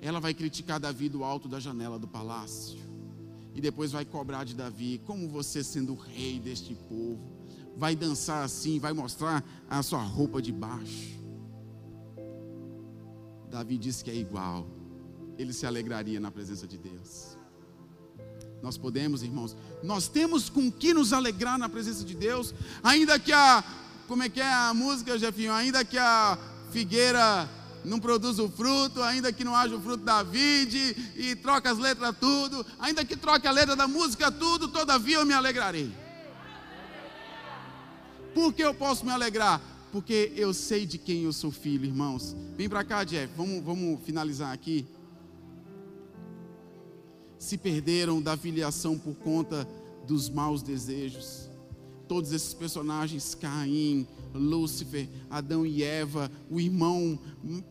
ela 0.00 0.18
vai 0.18 0.32
criticar 0.32 0.80
Davi 0.80 1.10
do 1.10 1.22
alto 1.22 1.46
da 1.46 1.60
janela 1.60 1.98
do 1.98 2.08
palácio. 2.08 2.80
E 3.54 3.60
depois 3.60 3.92
vai 3.92 4.06
cobrar 4.06 4.44
de 4.44 4.54
Davi, 4.54 4.98
como 5.04 5.28
você 5.28 5.62
sendo 5.62 5.94
rei 5.94 6.40
deste 6.40 6.74
povo, 6.74 7.20
vai 7.76 7.94
dançar 7.94 8.42
assim, 8.46 8.80
vai 8.80 8.94
mostrar 8.94 9.44
a 9.68 9.82
sua 9.82 10.02
roupa 10.02 10.40
de 10.40 10.50
baixo. 10.50 11.20
Davi 13.50 13.76
disse 13.76 14.02
que 14.02 14.10
é 14.10 14.16
igual. 14.16 14.66
Ele 15.36 15.52
se 15.52 15.66
alegraria 15.66 16.18
na 16.18 16.30
presença 16.30 16.66
de 16.66 16.78
Deus. 16.78 17.31
Nós 18.62 18.78
podemos, 18.78 19.22
irmãos, 19.24 19.56
nós 19.82 20.06
temos 20.06 20.48
com 20.48 20.70
que 20.70 20.94
nos 20.94 21.12
alegrar 21.12 21.58
na 21.58 21.68
presença 21.68 22.04
de 22.04 22.14
Deus, 22.14 22.54
ainda 22.82 23.18
que 23.18 23.32
a, 23.32 23.64
como 24.06 24.22
é 24.22 24.28
que 24.28 24.40
é 24.40 24.52
a 24.52 24.72
música, 24.72 25.18
Jefinho? 25.18 25.52
Ainda 25.52 25.84
que 25.84 25.98
a 25.98 26.38
figueira 26.70 27.48
não 27.84 27.98
produz 27.98 28.38
o 28.38 28.48
fruto, 28.48 29.02
ainda 29.02 29.32
que 29.32 29.42
não 29.42 29.56
haja 29.56 29.74
o 29.74 29.80
fruto 29.80 30.04
da 30.04 30.22
vide, 30.22 30.96
e 31.16 31.34
troca 31.34 31.72
as 31.72 31.78
letras 31.78 32.14
tudo, 32.20 32.64
ainda 32.78 33.04
que 33.04 33.16
troque 33.16 33.48
a 33.48 33.50
letra 33.50 33.74
da 33.74 33.88
música 33.88 34.30
tudo, 34.30 34.68
todavia 34.68 35.16
eu 35.16 35.26
me 35.26 35.34
alegrarei. 35.34 35.92
Por 38.32 38.52
que 38.52 38.62
eu 38.62 38.72
posso 38.72 39.04
me 39.04 39.10
alegrar? 39.10 39.60
Porque 39.90 40.32
eu 40.36 40.54
sei 40.54 40.86
de 40.86 40.96
quem 40.96 41.24
eu 41.24 41.32
sou 41.32 41.50
filho, 41.50 41.84
irmãos. 41.84 42.34
Vem 42.56 42.68
para 42.68 42.84
cá, 42.84 43.04
Jeff, 43.04 43.30
vamos, 43.36 43.62
vamos 43.62 44.00
finalizar 44.04 44.52
aqui. 44.52 44.86
Se 47.42 47.58
perderam 47.58 48.22
da 48.22 48.36
filiação 48.36 48.96
por 48.96 49.16
conta 49.16 49.66
dos 50.06 50.28
maus 50.28 50.62
desejos. 50.62 51.50
Todos 52.06 52.30
esses 52.30 52.54
personagens, 52.54 53.34
Caim, 53.34 54.06
Lúcifer, 54.32 55.08
Adão 55.28 55.66
e 55.66 55.82
Eva, 55.82 56.30
o 56.48 56.60
irmão 56.60 57.18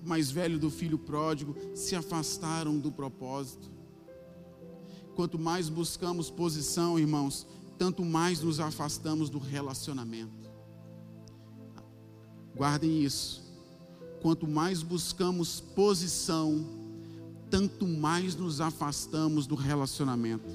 mais 0.03 0.29
velho 0.29 0.59
do 0.59 0.69
filho 0.69 0.99
pródigo, 0.99 1.55
se 1.73 1.95
afastaram 1.95 2.77
do 2.77 2.91
propósito. 2.91 3.71
Quanto 5.15 5.39
mais 5.39 5.69
buscamos 5.69 6.29
posição, 6.29 6.99
irmãos, 6.99 7.47
tanto 7.77 8.03
mais 8.03 8.41
nos 8.41 8.59
afastamos 8.59 9.29
do 9.29 9.39
relacionamento. 9.39 10.51
Guardem 12.53 13.05
isso. 13.05 13.41
Quanto 14.21 14.45
mais 14.45 14.83
buscamos 14.83 15.61
posição, 15.61 16.80
tanto 17.51 17.85
mais 17.85 18.33
nos 18.33 18.61
afastamos 18.61 19.45
do 19.45 19.55
relacionamento. 19.55 20.49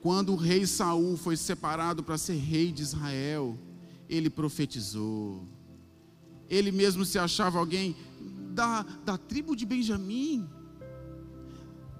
Quando 0.00 0.32
o 0.32 0.36
rei 0.36 0.66
Saul 0.66 1.16
foi 1.16 1.36
separado 1.36 2.02
para 2.02 2.16
ser 2.16 2.36
rei 2.36 2.70
de 2.70 2.82
Israel, 2.82 3.58
ele 4.08 4.30
profetizou. 4.30 5.42
Ele 6.48 6.70
mesmo 6.70 7.04
se 7.04 7.18
achava 7.18 7.58
alguém 7.58 7.96
da, 8.52 8.82
da 9.04 9.18
tribo 9.18 9.56
de 9.56 9.66
Benjamim. 9.66 10.48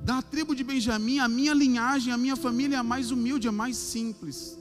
Da 0.01 0.23
tribo 0.23 0.55
de 0.55 0.63
Benjamim, 0.63 1.19
a 1.19 1.27
minha 1.27 1.55
linhagem, 1.55 2.13
a 2.13 2.19
minha 2.19 2.37
família 2.37 2.77
é 2.77 2.79
a 2.79 2.83
mais 2.83 3.11
humilde, 3.11 3.49
a 3.49 3.53
mais 3.53 3.77
simples. 3.77 4.59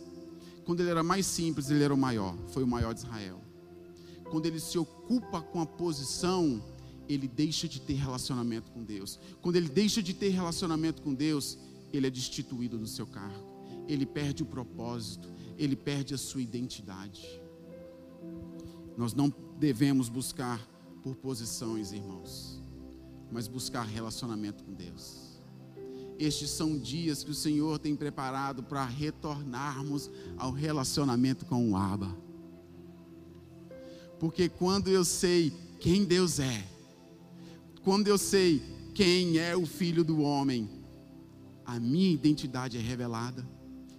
Quando 0.65 0.79
ele 0.79 0.89
era 0.89 1.03
mais 1.03 1.25
simples, 1.25 1.69
ele 1.69 1.83
era 1.83 1.93
o 1.93 1.97
maior, 1.97 2.35
foi 2.47 2.63
o 2.63 2.67
maior 2.67 2.93
de 2.93 3.01
Israel. 3.01 3.41
Quando 4.31 4.45
ele 4.45 4.59
se 4.59 4.77
ocupa 4.77 5.41
com 5.41 5.61
a 5.61 5.65
posição, 5.65 6.63
ele 7.07 7.27
deixa 7.27 7.67
de 7.67 7.81
ter 7.81 7.93
relacionamento 7.93 8.71
com 8.71 8.83
Deus. 8.83 9.19
Quando 9.41 9.55
ele 9.55 9.69
deixa 9.69 10.01
de 10.01 10.13
ter 10.13 10.29
relacionamento 10.29 11.01
com 11.01 11.13
Deus, 11.13 11.57
ele 11.91 12.07
é 12.07 12.09
destituído 12.09 12.77
do 12.77 12.87
seu 12.87 13.05
cargo. 13.05 13.53
Ele 13.87 14.05
perde 14.05 14.43
o 14.43 14.45
propósito, 14.45 15.29
ele 15.57 15.75
perde 15.75 16.13
a 16.13 16.17
sua 16.17 16.41
identidade. 16.41 17.41
Nós 18.97 19.13
não 19.13 19.33
devemos 19.59 20.09
buscar 20.09 20.59
por 21.01 21.15
posições, 21.15 21.91
irmãos, 21.91 22.61
mas 23.31 23.47
buscar 23.47 23.83
relacionamento 23.83 24.63
com 24.63 24.73
Deus. 24.73 25.33
Estes 26.17 26.51
são 26.51 26.77
dias 26.77 27.23
que 27.23 27.31
o 27.31 27.35
Senhor 27.35 27.79
tem 27.79 27.95
preparado 27.95 28.63
para 28.63 28.85
retornarmos 28.85 30.09
ao 30.37 30.51
relacionamento 30.51 31.45
com 31.45 31.71
o 31.71 31.75
Abba. 31.75 32.15
Porque 34.19 34.47
quando 34.47 34.87
eu 34.87 35.03
sei 35.03 35.51
quem 35.79 36.05
Deus 36.05 36.39
é, 36.39 36.65
quando 37.83 38.07
eu 38.07 38.17
sei 38.17 38.61
quem 38.95 39.37
é 39.37 39.55
o 39.55 39.65
Filho 39.65 40.03
do 40.03 40.21
Homem, 40.21 40.69
a 41.65 41.79
minha 41.79 42.11
identidade 42.11 42.77
é 42.77 42.81
revelada. 42.81 43.45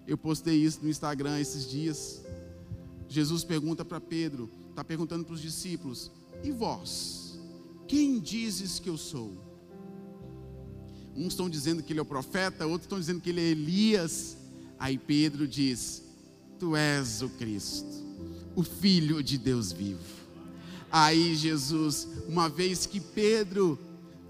Eu 0.07 0.17
postei 0.17 0.57
isso 0.57 0.81
no 0.83 0.89
Instagram 0.89 1.39
esses 1.39 1.69
dias. 1.69 2.23
Jesus 3.09 3.45
pergunta 3.45 3.85
para 3.85 4.01
Pedro, 4.01 4.51
está 4.71 4.83
perguntando 4.83 5.25
para 5.25 5.35
os 5.35 5.41
discípulos: 5.41 6.11
E 6.43 6.51
vós? 6.51 7.39
Quem 7.87 8.19
dizes 8.19 8.79
que 8.79 8.89
eu 8.89 8.97
sou? 8.97 9.37
Uns 11.15 11.29
estão 11.29 11.49
dizendo 11.49 11.83
que 11.83 11.93
ele 11.93 12.01
é 12.01 12.03
o 12.03 12.07
profeta, 12.07 12.67
outros 12.67 12.87
estão 12.87 12.99
dizendo 12.99 13.21
que 13.21 13.31
ele 13.31 13.41
é 13.41 13.51
Elias. 13.51 14.37
Aí 14.79 14.97
Pedro 14.97 15.47
diz: 15.47 16.03
Tu 16.59 16.75
és 16.75 17.21
o 17.21 17.29
Cristo, 17.29 17.87
o 18.57 18.63
Filho 18.63 19.23
de 19.23 19.37
Deus 19.37 19.73
vivo. 19.73 20.24
Aí 20.97 21.35
Jesus, 21.35 22.07
uma 22.29 22.49
vez 22.49 22.87
que 22.87 23.01
Pedro, 23.01 23.77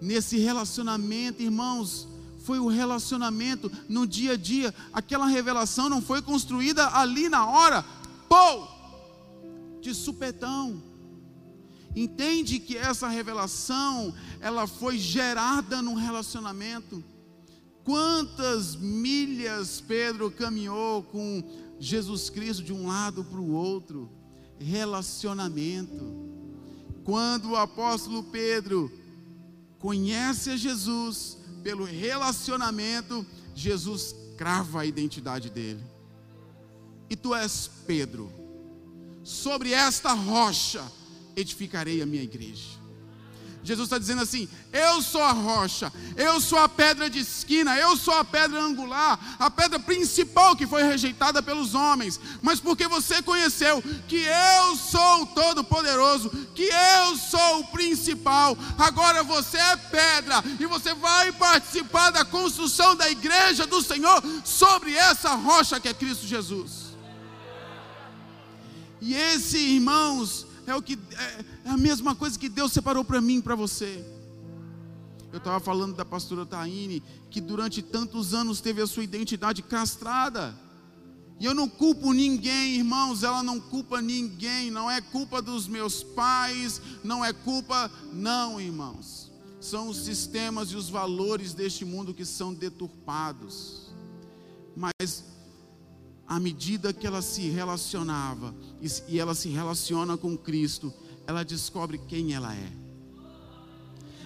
nesse 0.00 0.38
relacionamento, 0.38 1.42
irmãos, 1.42 2.08
foi 2.38 2.58
o 2.58 2.68
relacionamento 2.68 3.70
no 3.86 4.06
dia 4.06 4.32
a 4.32 4.36
dia. 4.38 4.74
Aquela 4.90 5.26
revelação 5.26 5.90
não 5.90 6.00
foi 6.00 6.22
construída 6.22 6.88
ali 6.96 7.28
na 7.28 7.44
hora, 7.46 7.84
pô, 8.26 8.66
de 9.82 9.94
supetão. 9.94 10.82
Entende 11.94 12.58
que 12.58 12.78
essa 12.78 13.08
revelação, 13.08 14.14
ela 14.40 14.66
foi 14.66 14.96
gerada 14.96 15.82
no 15.82 15.92
relacionamento. 15.92 17.04
Quantas 17.84 18.74
milhas 18.74 19.82
Pedro 19.82 20.30
caminhou 20.30 21.02
com 21.02 21.44
Jesus 21.78 22.30
Cristo 22.30 22.62
de 22.62 22.72
um 22.72 22.86
lado 22.86 23.22
para 23.22 23.38
o 23.38 23.52
outro? 23.52 24.10
Relacionamento. 24.58 26.32
Quando 27.04 27.50
o 27.50 27.56
apóstolo 27.56 28.22
Pedro 28.24 28.90
conhece 29.78 30.50
a 30.50 30.56
Jesus, 30.56 31.38
pelo 31.62 31.84
relacionamento, 31.84 33.24
Jesus 33.54 34.14
crava 34.36 34.80
a 34.80 34.86
identidade 34.86 35.50
dele. 35.50 35.84
E 37.08 37.14
tu 37.14 37.34
és 37.34 37.70
Pedro. 37.86 38.32
Sobre 39.22 39.72
esta 39.72 40.12
rocha 40.12 40.84
edificarei 41.36 42.02
a 42.02 42.06
minha 42.06 42.22
igreja. 42.22 42.83
Jesus 43.64 43.86
está 43.86 43.98
dizendo 43.98 44.22
assim: 44.22 44.46
Eu 44.70 45.00
sou 45.00 45.22
a 45.22 45.32
rocha, 45.32 45.90
eu 46.16 46.38
sou 46.38 46.58
a 46.58 46.68
pedra 46.68 47.08
de 47.08 47.20
esquina, 47.20 47.76
eu 47.78 47.96
sou 47.96 48.12
a 48.12 48.22
pedra 48.22 48.60
angular, 48.60 49.18
a 49.38 49.50
pedra 49.50 49.78
principal 49.78 50.54
que 50.54 50.66
foi 50.66 50.82
rejeitada 50.82 51.42
pelos 51.42 51.74
homens. 51.74 52.20
Mas 52.42 52.60
porque 52.60 52.86
você 52.86 53.22
conheceu 53.22 53.82
que 54.06 54.22
eu 54.22 54.76
sou 54.76 55.22
o 55.22 55.26
Todo-Poderoso, 55.26 56.28
que 56.54 56.68
eu 56.68 57.16
sou 57.16 57.60
o 57.60 57.66
principal, 57.68 58.56
agora 58.76 59.24
você 59.24 59.56
é 59.56 59.76
pedra 59.76 60.44
e 60.60 60.66
você 60.66 60.92
vai 60.92 61.32
participar 61.32 62.10
da 62.10 62.24
construção 62.24 62.94
da 62.94 63.10
igreja 63.10 63.66
do 63.66 63.80
Senhor 63.80 64.22
sobre 64.44 64.94
essa 64.94 65.34
rocha 65.34 65.80
que 65.80 65.88
é 65.88 65.94
Cristo 65.94 66.26
Jesus. 66.26 66.84
E 69.00 69.14
esse, 69.14 69.58
irmãos, 69.58 70.46
é 70.66 70.74
o 70.74 70.82
que 70.82 70.98
é, 71.16 71.44
é 71.66 71.70
a 71.70 71.76
mesma 71.76 72.14
coisa 72.14 72.38
que 72.38 72.48
Deus 72.48 72.72
separou 72.72 73.04
para 73.04 73.20
mim 73.20 73.40
para 73.40 73.54
você. 73.54 74.04
Eu 75.32 75.38
estava 75.38 75.58
falando 75.58 75.96
da 75.96 76.04
pastora 76.04 76.46
Taine, 76.46 77.02
que 77.28 77.40
durante 77.40 77.82
tantos 77.82 78.32
anos 78.32 78.60
teve 78.60 78.80
a 78.80 78.86
sua 78.86 79.02
identidade 79.02 79.62
castrada. 79.62 80.54
E 81.40 81.44
eu 81.44 81.52
não 81.52 81.68
culpo 81.68 82.12
ninguém, 82.12 82.76
irmãos, 82.76 83.24
ela 83.24 83.42
não 83.42 83.58
culpa 83.58 84.00
ninguém, 84.00 84.70
não 84.70 84.88
é 84.88 85.00
culpa 85.00 85.42
dos 85.42 85.66
meus 85.66 86.04
pais, 86.04 86.80
não 87.02 87.24
é 87.24 87.32
culpa, 87.32 87.90
não, 88.12 88.60
irmãos. 88.60 89.32
São 89.60 89.88
os 89.88 90.04
sistemas 90.04 90.70
e 90.70 90.76
os 90.76 90.88
valores 90.88 91.52
deste 91.52 91.84
mundo 91.84 92.14
que 92.14 92.24
são 92.24 92.54
deturpados. 92.54 93.92
Mas 94.76 95.24
à 96.26 96.40
medida 96.40 96.92
que 96.92 97.06
ela 97.06 97.22
se 97.22 97.48
relacionava 97.48 98.54
e 99.08 99.18
ela 99.18 99.34
se 99.34 99.48
relaciona 99.48 100.16
com 100.16 100.36
Cristo, 100.36 100.92
ela 101.26 101.44
descobre 101.44 101.98
quem 102.08 102.34
ela 102.34 102.54
é. 102.54 102.84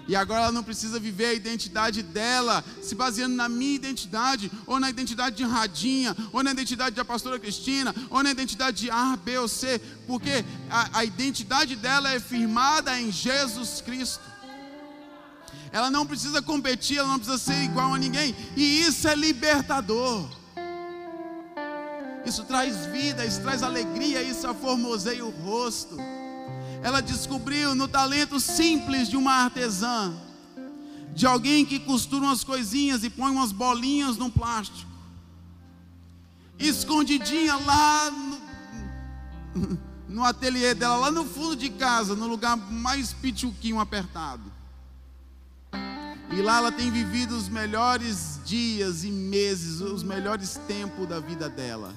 E 0.06 0.16
agora 0.16 0.44
ela 0.44 0.52
não 0.52 0.62
precisa 0.62 0.98
viver 0.98 1.26
a 1.26 1.34
identidade 1.34 2.02
dela, 2.02 2.64
se 2.80 2.94
baseando 2.94 3.36
na 3.36 3.46
minha 3.46 3.74
identidade, 3.74 4.50
ou 4.66 4.80
na 4.80 4.88
identidade 4.88 5.36
de 5.36 5.44
Radinha, 5.44 6.16
ou 6.32 6.42
na 6.42 6.50
identidade 6.50 6.96
da 6.96 7.04
pastora 7.04 7.38
Cristina, 7.38 7.94
ou 8.08 8.22
na 8.22 8.30
identidade 8.30 8.78
de 8.78 8.90
A, 8.90 9.16
B 9.16 9.36
ou 9.36 9.46
C, 9.46 9.78
porque 10.06 10.42
a, 10.70 11.00
a 11.00 11.04
identidade 11.04 11.76
dela 11.76 12.10
é 12.10 12.18
firmada 12.18 12.98
em 12.98 13.12
Jesus 13.12 13.82
Cristo. 13.82 14.24
Ela 15.70 15.90
não 15.90 16.06
precisa 16.06 16.40
competir, 16.40 16.96
ela 16.96 17.08
não 17.08 17.18
precisa 17.18 17.36
ser 17.36 17.62
igual 17.62 17.92
a 17.92 17.98
ninguém, 17.98 18.34
e 18.56 18.80
isso 18.80 19.06
é 19.06 19.14
libertador 19.14 20.37
isso 22.28 22.44
traz 22.44 22.86
vida, 22.86 23.24
isso 23.24 23.40
traz 23.40 23.62
alegria, 23.62 24.22
isso 24.22 24.46
aformoseia 24.46 25.24
o 25.24 25.30
rosto. 25.30 25.96
Ela 26.82 27.00
descobriu 27.00 27.74
no 27.74 27.88
talento 27.88 28.38
simples 28.38 29.08
de 29.08 29.16
uma 29.16 29.32
artesã, 29.32 30.14
de 31.14 31.26
alguém 31.26 31.64
que 31.64 31.80
costura 31.80 32.26
umas 32.26 32.44
coisinhas 32.44 33.02
e 33.02 33.10
põe 33.10 33.32
umas 33.32 33.50
bolinhas 33.50 34.16
no 34.16 34.30
plástico, 34.30 34.90
escondidinha 36.58 37.56
lá 37.56 38.10
no, 38.10 39.78
no 40.08 40.24
ateliê 40.24 40.74
dela, 40.74 40.96
lá 40.96 41.10
no 41.10 41.24
fundo 41.24 41.56
de 41.56 41.70
casa, 41.70 42.14
no 42.14 42.28
lugar 42.28 42.56
mais 42.56 43.12
pituquinho 43.12 43.80
apertado. 43.80 44.58
E 46.30 46.42
lá 46.42 46.58
ela 46.58 46.70
tem 46.70 46.90
vivido 46.90 47.34
os 47.34 47.48
melhores 47.48 48.38
dias 48.44 49.02
e 49.02 49.10
meses, 49.10 49.80
os 49.80 50.02
melhores 50.02 50.60
tempos 50.68 51.08
da 51.08 51.18
vida 51.18 51.48
dela. 51.48 51.94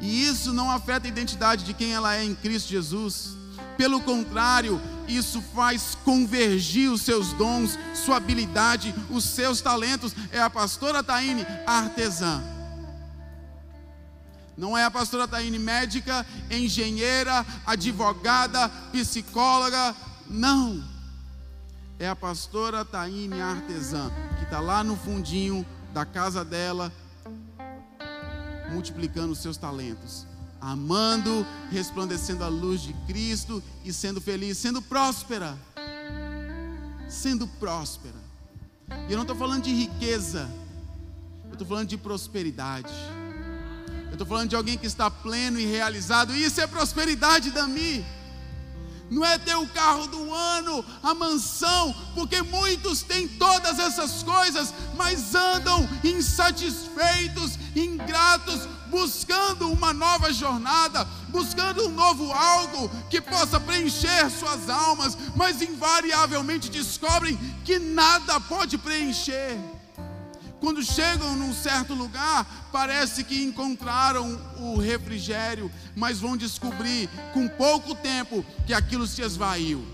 E 0.00 0.26
isso 0.26 0.52
não 0.52 0.70
afeta 0.70 1.06
a 1.06 1.08
identidade 1.08 1.64
de 1.64 1.74
quem 1.74 1.92
ela 1.92 2.14
é 2.14 2.24
em 2.24 2.34
Cristo 2.34 2.68
Jesus. 2.68 3.36
Pelo 3.76 4.00
contrário, 4.00 4.80
isso 5.06 5.42
faz 5.54 5.96
convergir 6.04 6.90
os 6.90 7.02
seus 7.02 7.32
dons, 7.32 7.78
sua 7.94 8.16
habilidade, 8.16 8.94
os 9.10 9.24
seus 9.24 9.60
talentos. 9.60 10.14
É 10.32 10.40
a 10.40 10.50
pastora 10.50 11.02
Taine, 11.02 11.46
artesã. 11.66 12.42
Não 14.56 14.76
é 14.76 14.84
a 14.84 14.90
pastora 14.90 15.28
Taine 15.28 15.58
médica, 15.58 16.26
engenheira, 16.50 17.44
advogada, 17.66 18.68
psicóloga. 18.90 19.94
Não. 20.28 20.82
É 21.98 22.08
a 22.08 22.16
pastora 22.16 22.84
Taine 22.84 23.40
artesã, 23.40 24.10
que 24.38 24.44
está 24.44 24.60
lá 24.60 24.82
no 24.82 24.96
fundinho 24.96 25.64
da 25.92 26.04
casa 26.04 26.44
dela, 26.44 26.92
multiplicando 28.72 29.32
os 29.32 29.38
seus 29.38 29.56
talentos, 29.56 30.26
amando, 30.60 31.46
resplandecendo 31.70 32.42
a 32.42 32.48
luz 32.48 32.80
de 32.80 32.92
Cristo 33.06 33.62
e 33.84 33.92
sendo 33.92 34.20
feliz, 34.20 34.58
sendo 34.58 34.82
próspera. 34.82 35.56
Sendo 37.08 37.46
próspera. 37.46 38.14
E 39.08 39.12
eu 39.12 39.16
não 39.16 39.22
estou 39.22 39.36
falando 39.36 39.62
de 39.62 39.72
riqueza, 39.72 40.50
eu 41.46 41.52
estou 41.52 41.66
falando 41.66 41.88
de 41.88 41.96
prosperidade. 41.96 42.92
Eu 44.06 44.12
estou 44.12 44.26
falando 44.26 44.48
de 44.48 44.56
alguém 44.56 44.78
que 44.78 44.86
está 44.86 45.10
pleno 45.10 45.58
e 45.58 45.66
realizado. 45.66 46.34
Isso 46.34 46.60
é 46.60 46.66
prosperidade, 46.66 47.50
Dami 47.50 48.04
não 49.10 49.24
é 49.24 49.38
ter 49.38 49.56
o 49.56 49.66
carro 49.68 50.06
do 50.06 50.34
ano, 50.34 50.84
a 51.02 51.14
mansão, 51.14 51.94
porque 52.14 52.42
muitos 52.42 53.02
têm 53.02 53.28
todas 53.28 53.78
essas 53.78 54.22
coisas, 54.22 54.72
mas 54.96 55.34
andam 55.34 55.88
insatisfeitos, 56.02 57.58
ingratos, 57.74 58.68
buscando 58.88 59.70
uma 59.70 59.92
nova 59.92 60.32
jornada, 60.32 61.06
buscando 61.28 61.86
um 61.86 61.90
novo 61.90 62.32
algo 62.32 62.88
que 63.10 63.20
possa 63.20 63.60
preencher 63.60 64.30
suas 64.30 64.68
almas, 64.68 65.16
mas 65.34 65.62
invariavelmente 65.62 66.68
descobrem 66.70 67.36
que 67.64 67.78
nada 67.78 68.40
pode 68.40 68.78
preencher. 68.78 69.75
Quando 70.60 70.82
chegam 70.82 71.36
num 71.36 71.52
certo 71.52 71.92
lugar, 71.92 72.68
parece 72.72 73.22
que 73.22 73.42
encontraram 73.42 74.40
o 74.58 74.78
refrigério, 74.78 75.70
mas 75.94 76.18
vão 76.18 76.36
descobrir 76.36 77.10
com 77.34 77.46
pouco 77.46 77.94
tempo 77.94 78.44
que 78.66 78.72
aquilo 78.72 79.06
se 79.06 79.22
esvaiu. 79.22 79.86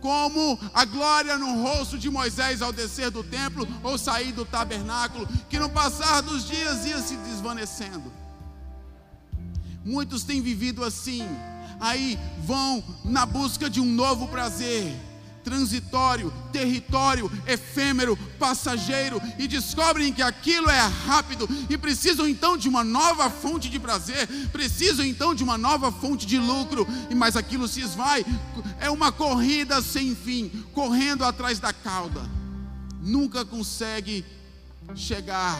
Como 0.00 0.58
a 0.74 0.84
glória 0.84 1.38
no 1.38 1.62
rosto 1.62 1.98
de 1.98 2.10
Moisés 2.10 2.60
ao 2.60 2.72
descer 2.72 3.10
do 3.10 3.24
templo 3.24 3.66
ou 3.82 3.96
sair 3.96 4.32
do 4.32 4.44
tabernáculo, 4.44 5.26
que 5.48 5.58
no 5.58 5.70
passar 5.70 6.20
dos 6.20 6.46
dias 6.46 6.84
ia 6.84 7.00
se 7.00 7.16
desvanecendo. 7.16 8.12
Muitos 9.84 10.24
têm 10.24 10.42
vivido 10.42 10.84
assim, 10.84 11.26
aí 11.80 12.18
vão 12.44 12.84
na 13.04 13.24
busca 13.24 13.70
de 13.70 13.80
um 13.80 13.86
novo 13.86 14.28
prazer 14.28 14.94
transitório, 15.46 16.32
território, 16.52 17.30
efêmero, 17.46 18.16
passageiro, 18.36 19.22
e 19.38 19.46
descobrem 19.46 20.12
que 20.12 20.20
aquilo 20.20 20.68
é 20.68 20.80
rápido 21.06 21.48
e 21.70 21.78
precisam 21.78 22.28
então 22.28 22.56
de 22.56 22.68
uma 22.68 22.82
nova 22.82 23.30
fonte 23.30 23.68
de 23.70 23.78
prazer, 23.78 24.26
precisam 24.50 25.06
então 25.06 25.36
de 25.36 25.44
uma 25.44 25.56
nova 25.56 25.92
fonte 25.92 26.26
de 26.26 26.36
lucro, 26.36 26.84
e 27.08 27.14
mas 27.14 27.36
aquilo 27.36 27.68
se 27.68 27.80
esvai, 27.80 28.26
é 28.80 28.90
uma 28.90 29.12
corrida 29.12 29.80
sem 29.80 30.16
fim, 30.16 30.48
correndo 30.74 31.24
atrás 31.24 31.60
da 31.60 31.72
cauda, 31.72 32.28
nunca 33.00 33.44
consegue 33.44 34.24
chegar 34.96 35.56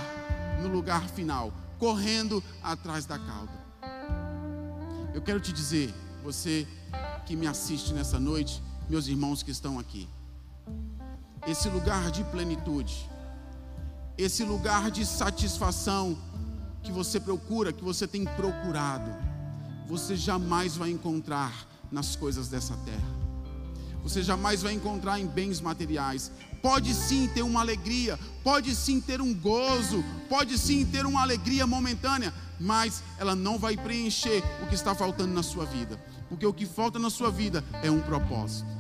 no 0.61 0.69
lugar 0.69 1.09
final, 1.11 1.53
correndo 1.79 2.43
atrás 2.61 3.07
da 3.07 3.21
cauda. 3.21 3.53
Eu 5.15 5.23
quero 5.23 5.39
te 5.39 5.53
dizer, 5.53 5.95
você 6.25 6.67
que 7.25 7.37
me 7.37 7.47
assiste 7.47 7.93
nessa 7.93 8.19
noite, 8.19 8.61
meus 8.89 9.09
irmãos 9.09 9.43
que 9.43 9.51
estão 9.51 9.79
aqui. 9.79 10.09
Esse 11.47 11.69
lugar 11.69 12.11
de 12.11 12.25
plenitude, 12.25 13.09
esse 14.17 14.45
lugar 14.45 14.91
de 14.91 15.05
satisfação 15.05 16.17
que 16.83 16.93
você 16.93 17.19
procura, 17.19 17.73
que 17.73 17.85
você 17.85 18.07
tem 18.07 18.25
procurado, 18.25 19.11
você 19.87 20.17
jamais 20.17 20.77
vai 20.77 20.91
encontrar 20.91 21.67
nas 21.91 22.17
coisas 22.17 22.49
dessa 22.49 22.77
terra. 22.79 23.17
Você 24.03 24.23
jamais 24.23 24.63
vai 24.63 24.73
encontrar 24.73 25.19
em 25.19 25.27
bens 25.27 25.61
materiais. 25.61 26.31
Pode 26.63 26.95
sim 26.95 27.29
ter 27.29 27.43
uma 27.43 27.61
alegria, 27.61 28.19
pode 28.43 28.75
sim 28.75 29.01
ter 29.01 29.21
um 29.21 29.35
gozo, 29.35 30.05
pode 30.29 30.57
sim 30.59 30.85
ter 30.85 31.05
uma 31.05 31.23
alegria 31.23 31.67
momentânea, 31.67 32.33
mas 32.59 33.03
ela 33.19 33.35
não 33.35 33.59
vai 33.59 33.77
preencher 33.77 34.43
o 34.63 34.67
que 34.69 34.75
está 34.75 34.95
faltando 34.95 35.35
na 35.35 35.43
sua 35.43 35.65
vida. 35.65 36.01
Porque 36.29 36.47
o 36.47 36.53
que 36.53 36.67
falta 36.67 36.99
na 36.99 37.11
sua 37.11 37.31
vida 37.31 37.65
é 37.83 37.91
um 37.91 38.01
propósito. 38.01 38.76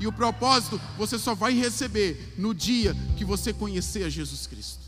E 0.00 0.06
o 0.06 0.12
propósito 0.12 0.80
você 0.96 1.18
só 1.18 1.34
vai 1.34 1.52
receber 1.52 2.34
no 2.38 2.54
dia 2.54 2.96
que 3.16 3.24
você 3.24 3.52
conhecer 3.52 4.04
a 4.04 4.08
Jesus 4.08 4.46
Cristo. 4.46 4.80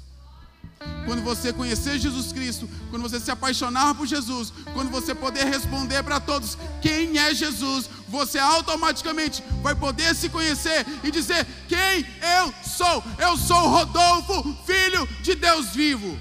Quando 1.04 1.22
você 1.22 1.52
conhecer 1.52 1.98
Jesus 1.98 2.32
Cristo, 2.32 2.68
quando 2.90 3.02
você 3.02 3.20
se 3.20 3.30
apaixonar 3.30 3.94
por 3.94 4.06
Jesus, 4.06 4.52
quando 4.72 4.90
você 4.90 5.14
poder 5.14 5.44
responder 5.46 6.02
para 6.02 6.18
todos 6.18 6.56
quem 6.80 7.18
é 7.18 7.34
Jesus, 7.34 7.88
você 8.08 8.38
automaticamente 8.38 9.42
vai 9.62 9.74
poder 9.74 10.14
se 10.14 10.28
conhecer 10.28 10.86
e 11.04 11.10
dizer 11.10 11.46
quem 11.68 12.06
eu 12.38 12.54
sou. 12.64 13.04
Eu 13.18 13.36
sou 13.36 13.68
Rodolfo, 13.68 14.56
filho 14.64 15.06
de 15.22 15.34
Deus 15.34 15.70
vivo. 15.70 16.16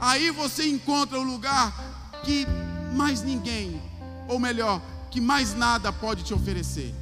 Aí 0.00 0.30
você 0.30 0.66
encontra 0.66 1.18
o 1.18 1.22
lugar 1.22 1.72
que 2.24 2.46
mais 2.94 3.22
ninguém, 3.22 3.80
ou 4.28 4.38
melhor, 4.38 4.80
que 5.10 5.20
mais 5.20 5.54
nada 5.54 5.92
pode 5.92 6.22
te 6.22 6.32
oferecer. 6.32 6.94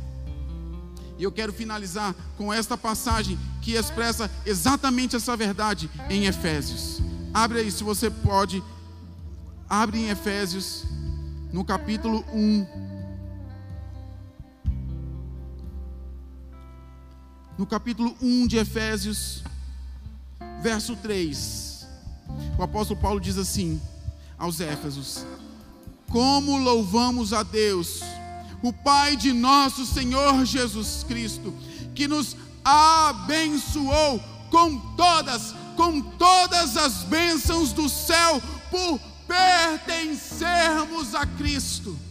E 1.19 1.25
eu 1.25 1.33
quero 1.33 1.53
finalizar 1.53 2.15
com 2.37 2.53
esta 2.53 2.77
passagem 2.77 3.39
que 3.61 3.73
expressa 3.73 4.31
exatamente 4.47 5.17
essa 5.17 5.37
verdade 5.37 5.91
em 6.09 6.27
Efésios. 6.27 7.01
Abre 7.35 7.59
aí, 7.59 7.71
se 7.71 7.83
você 7.83 8.09
pode. 8.09 8.63
Abre 9.69 9.99
em 9.99 10.09
Efésios, 10.09 10.85
no 11.53 11.65
capítulo 11.65 12.25
1. 12.33 12.67
No 17.59 17.67
capítulo 17.67 18.17
1 18.23 18.47
de 18.47 18.57
Efésios, 18.57 19.43
verso 20.63 20.95
3. 20.97 21.87
O 22.57 22.63
apóstolo 22.63 23.01
Paulo 23.01 23.21
diz 23.21 23.37
assim 23.37 23.81
aos 24.39 24.61
Éfesos: 24.61 25.27
Como 26.11 26.57
louvamos 26.57 27.33
a 27.33 27.43
Deus, 27.43 28.01
o 28.63 28.73
Pai 28.73 29.17
de 29.17 29.33
nosso 29.33 29.85
Senhor 29.85 30.45
Jesus 30.45 31.05
Cristo, 31.07 31.55
que 31.95 32.09
nos 32.09 32.37
abençoou 32.65 34.21
com 34.51 34.79
todas, 34.97 35.55
com 35.77 36.01
todas 36.01 36.77
as 36.77 37.05
bênçãos 37.05 37.73
do 37.73 37.89
céu 37.89 38.43
por 38.71 38.99
pertencermos 39.27 41.15
a 41.15 41.27
Cristo. 41.27 42.08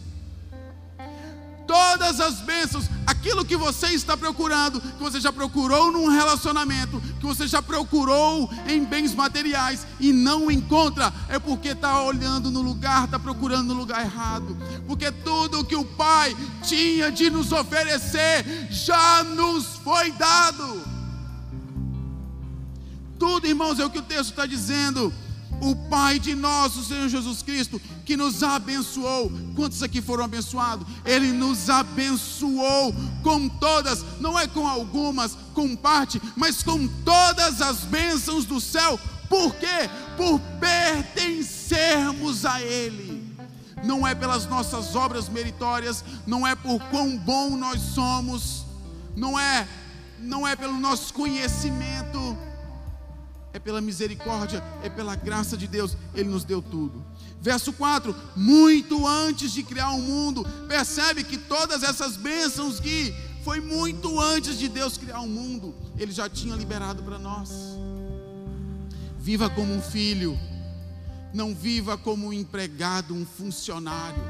Todas 1.68 2.18
as 2.18 2.40
bênçãos, 2.40 2.86
aquilo 3.06 3.44
que 3.44 3.54
você 3.54 3.88
está 3.88 4.16
procurando, 4.16 4.80
que 4.80 5.02
você 5.02 5.20
já 5.20 5.30
procurou 5.30 5.92
num 5.92 6.08
relacionamento, 6.08 6.98
que 7.20 7.26
você 7.26 7.46
já 7.46 7.60
procurou 7.60 8.50
em 8.66 8.82
bens 8.82 9.14
materiais 9.14 9.86
e 10.00 10.10
não 10.10 10.50
encontra, 10.50 11.12
é 11.28 11.38
porque 11.38 11.68
está 11.68 12.02
olhando 12.02 12.50
no 12.50 12.62
lugar, 12.62 13.04
está 13.04 13.18
procurando 13.18 13.74
no 13.74 13.80
lugar 13.80 14.00
errado. 14.00 14.56
Porque 14.86 15.12
tudo 15.12 15.62
que 15.62 15.76
o 15.76 15.84
Pai 15.84 16.34
tinha 16.62 17.12
de 17.12 17.28
nos 17.28 17.52
oferecer 17.52 18.68
já 18.70 19.22
nos 19.22 19.76
foi 19.84 20.10
dado. 20.12 20.82
Tudo, 23.18 23.46
irmãos, 23.46 23.78
é 23.78 23.84
o 23.84 23.90
que 23.90 23.98
o 23.98 24.02
texto 24.02 24.30
está 24.30 24.46
dizendo 24.46 25.12
o 25.60 25.74
Pai 25.88 26.18
de 26.18 26.34
nosso 26.34 26.84
Senhor 26.84 27.08
Jesus 27.08 27.42
Cristo, 27.42 27.80
que 28.04 28.16
nos 28.16 28.42
abençoou. 28.42 29.30
Quantos 29.54 29.82
aqui 29.82 30.00
foram 30.00 30.24
abençoados? 30.24 30.86
Ele 31.04 31.32
nos 31.32 31.68
abençoou 31.70 32.94
com 33.22 33.48
todas, 33.48 34.04
não 34.20 34.38
é 34.38 34.46
com 34.46 34.66
algumas, 34.66 35.36
com 35.54 35.74
parte, 35.74 36.20
mas 36.36 36.62
com 36.62 36.86
todas 37.04 37.60
as 37.60 37.78
bênçãos 37.78 38.44
do 38.44 38.60
céu. 38.60 38.98
Por 39.28 39.54
quê? 39.56 39.90
Por 40.16 40.40
pertencermos 40.58 42.46
a 42.46 42.60
Ele. 42.62 43.28
Não 43.84 44.06
é 44.06 44.14
pelas 44.14 44.46
nossas 44.46 44.94
obras 44.96 45.28
meritórias, 45.28 46.04
não 46.26 46.46
é 46.46 46.54
por 46.54 46.80
quão 46.90 47.16
bom 47.16 47.56
nós 47.56 47.80
somos, 47.80 48.64
não 49.14 49.38
é, 49.38 49.68
não 50.18 50.46
é 50.46 50.56
pelo 50.56 50.78
nosso 50.78 51.14
conhecimento 51.14 52.27
é 53.52 53.58
pela 53.58 53.80
misericórdia, 53.80 54.62
é 54.82 54.88
pela 54.88 55.16
graça 55.16 55.56
de 55.56 55.66
Deus, 55.66 55.96
Ele 56.14 56.28
nos 56.28 56.44
deu 56.44 56.60
tudo. 56.60 57.04
Verso 57.40 57.72
4: 57.72 58.14
Muito 58.36 59.06
antes 59.06 59.52
de 59.52 59.62
criar 59.62 59.90
o 59.90 60.00
mundo, 60.00 60.46
percebe 60.66 61.24
que 61.24 61.38
todas 61.38 61.82
essas 61.82 62.16
bênçãos 62.16 62.78
que 62.78 63.14
foi 63.44 63.60
muito 63.60 64.20
antes 64.20 64.58
de 64.58 64.68
Deus 64.68 64.98
criar 64.98 65.20
o 65.20 65.28
mundo, 65.28 65.74
Ele 65.96 66.12
já 66.12 66.28
tinha 66.28 66.54
liberado 66.54 67.02
para 67.02 67.18
nós. 67.18 67.50
Viva 69.18 69.48
como 69.48 69.74
um 69.74 69.82
filho, 69.82 70.38
não 71.32 71.54
viva 71.54 71.96
como 71.96 72.28
um 72.28 72.32
empregado, 72.32 73.14
um 73.14 73.24
funcionário. 73.24 74.22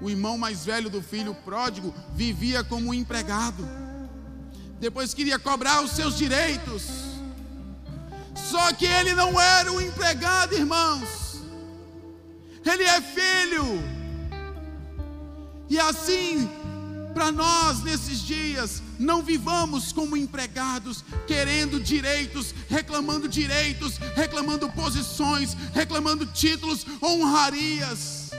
O 0.00 0.10
irmão 0.10 0.36
mais 0.36 0.64
velho 0.64 0.90
do 0.90 1.00
filho 1.00 1.34
pródigo 1.34 1.94
vivia 2.14 2.62
como 2.62 2.90
um 2.90 2.94
empregado, 2.94 3.66
depois 4.80 5.14
queria 5.14 5.38
cobrar 5.38 5.82
os 5.82 5.92
seus 5.92 6.16
direitos 6.16 7.13
só 8.34 8.72
que 8.72 8.86
ele 8.86 9.14
não 9.14 9.40
era 9.40 9.70
um 9.72 9.80
empregado, 9.80 10.54
irmãos. 10.54 11.42
Ele 12.64 12.82
é 12.84 13.00
filho. 13.00 13.82
E 15.68 15.78
assim, 15.78 16.48
para 17.14 17.30
nós 17.30 17.82
nesses 17.82 18.20
dias, 18.20 18.82
não 18.98 19.22
vivamos 19.22 19.92
como 19.92 20.16
empregados, 20.16 21.04
querendo 21.26 21.80
direitos, 21.80 22.54
reclamando 22.68 23.28
direitos, 23.28 23.98
reclamando 24.14 24.68
posições, 24.70 25.54
reclamando 25.72 26.26
títulos, 26.26 26.86
honrarias. 27.02 28.30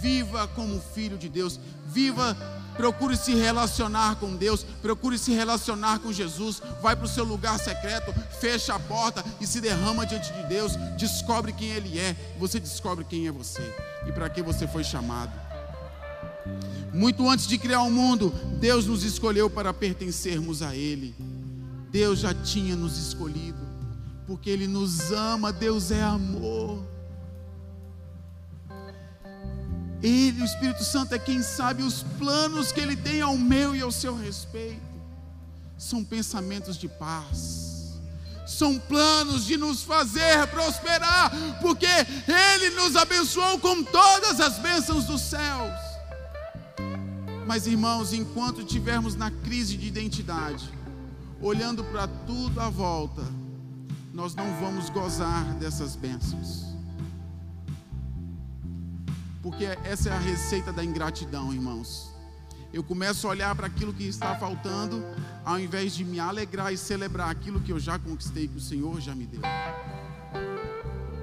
Viva 0.00 0.46
como 0.48 0.80
filho 0.94 1.18
de 1.18 1.28
Deus, 1.28 1.58
viva 1.86 2.36
procure 2.76 3.16
se 3.16 3.34
relacionar 3.34 4.16
com 4.16 4.36
Deus, 4.36 4.64
procure 4.82 5.18
se 5.18 5.32
relacionar 5.32 5.98
com 5.98 6.12
Jesus, 6.12 6.62
vai 6.82 6.94
para 6.94 7.06
o 7.06 7.08
seu 7.08 7.24
lugar 7.24 7.58
secreto, 7.58 8.14
fecha 8.40 8.74
a 8.74 8.78
porta 8.78 9.24
e 9.40 9.46
se 9.46 9.60
derrama 9.60 10.06
diante 10.06 10.32
de 10.32 10.42
Deus, 10.44 10.76
descobre 10.96 11.52
quem 11.52 11.68
Ele 11.70 11.98
é, 11.98 12.14
você 12.38 12.60
descobre 12.60 13.04
quem 13.04 13.26
é 13.26 13.32
você 13.32 13.62
e 14.06 14.12
para 14.12 14.28
que 14.28 14.42
você 14.42 14.66
foi 14.66 14.84
chamado. 14.84 15.32
Muito 16.92 17.28
antes 17.28 17.46
de 17.46 17.58
criar 17.58 17.82
o 17.82 17.90
mundo, 17.90 18.32
Deus 18.58 18.86
nos 18.86 19.02
escolheu 19.02 19.50
para 19.50 19.74
pertencermos 19.74 20.62
a 20.62 20.74
Ele. 20.74 21.14
Deus 21.90 22.20
já 22.20 22.32
tinha 22.32 22.74
nos 22.74 22.96
escolhido, 22.96 23.58
porque 24.26 24.48
Ele 24.48 24.66
nos 24.66 25.12
ama, 25.12 25.52
Deus 25.52 25.90
é 25.90 26.02
amor. 26.02 26.55
Ele, 30.02 30.42
o 30.42 30.44
Espírito 30.44 30.84
Santo, 30.84 31.14
é 31.14 31.18
quem 31.18 31.42
sabe 31.42 31.82
os 31.82 32.02
planos 32.18 32.72
que 32.72 32.80
Ele 32.80 32.96
tem 32.96 33.20
ao 33.20 33.36
meu 33.36 33.74
e 33.74 33.80
ao 33.80 33.90
seu 33.90 34.16
respeito. 34.16 34.82
São 35.78 36.04
pensamentos 36.04 36.76
de 36.76 36.88
paz, 36.88 37.98
são 38.46 38.78
planos 38.78 39.44
de 39.44 39.56
nos 39.56 39.82
fazer 39.82 40.46
prosperar, 40.48 41.30
porque 41.60 41.86
Ele 41.86 42.70
nos 42.70 42.96
abençoou 42.96 43.58
com 43.58 43.82
todas 43.82 44.40
as 44.40 44.58
bênçãos 44.58 45.04
dos 45.04 45.20
céus. 45.20 45.74
Mas, 47.46 47.66
irmãos, 47.66 48.12
enquanto 48.12 48.60
estivermos 48.60 49.14
na 49.14 49.30
crise 49.30 49.76
de 49.76 49.86
identidade, 49.86 50.68
olhando 51.40 51.84
para 51.84 52.08
tudo 52.26 52.60
à 52.60 52.68
volta, 52.68 53.22
nós 54.12 54.34
não 54.34 54.46
vamos 54.60 54.88
gozar 54.88 55.44
dessas 55.54 55.94
bênçãos 55.94 56.75
porque 59.46 59.64
essa 59.84 60.08
é 60.08 60.12
a 60.12 60.18
receita 60.18 60.72
da 60.72 60.84
ingratidão, 60.84 61.54
irmãos. 61.54 62.12
Eu 62.72 62.82
começo 62.82 63.28
a 63.28 63.30
olhar 63.30 63.54
para 63.54 63.68
aquilo 63.68 63.94
que 63.94 64.02
está 64.02 64.34
faltando, 64.34 65.00
ao 65.44 65.56
invés 65.60 65.94
de 65.94 66.04
me 66.04 66.18
alegrar 66.18 66.72
e 66.72 66.76
celebrar 66.76 67.30
aquilo 67.30 67.60
que 67.60 67.70
eu 67.70 67.78
já 67.78 67.96
conquistei, 67.96 68.48
que 68.48 68.56
o 68.56 68.60
Senhor 68.60 69.00
já 69.00 69.14
me 69.14 69.24
deu. 69.24 69.40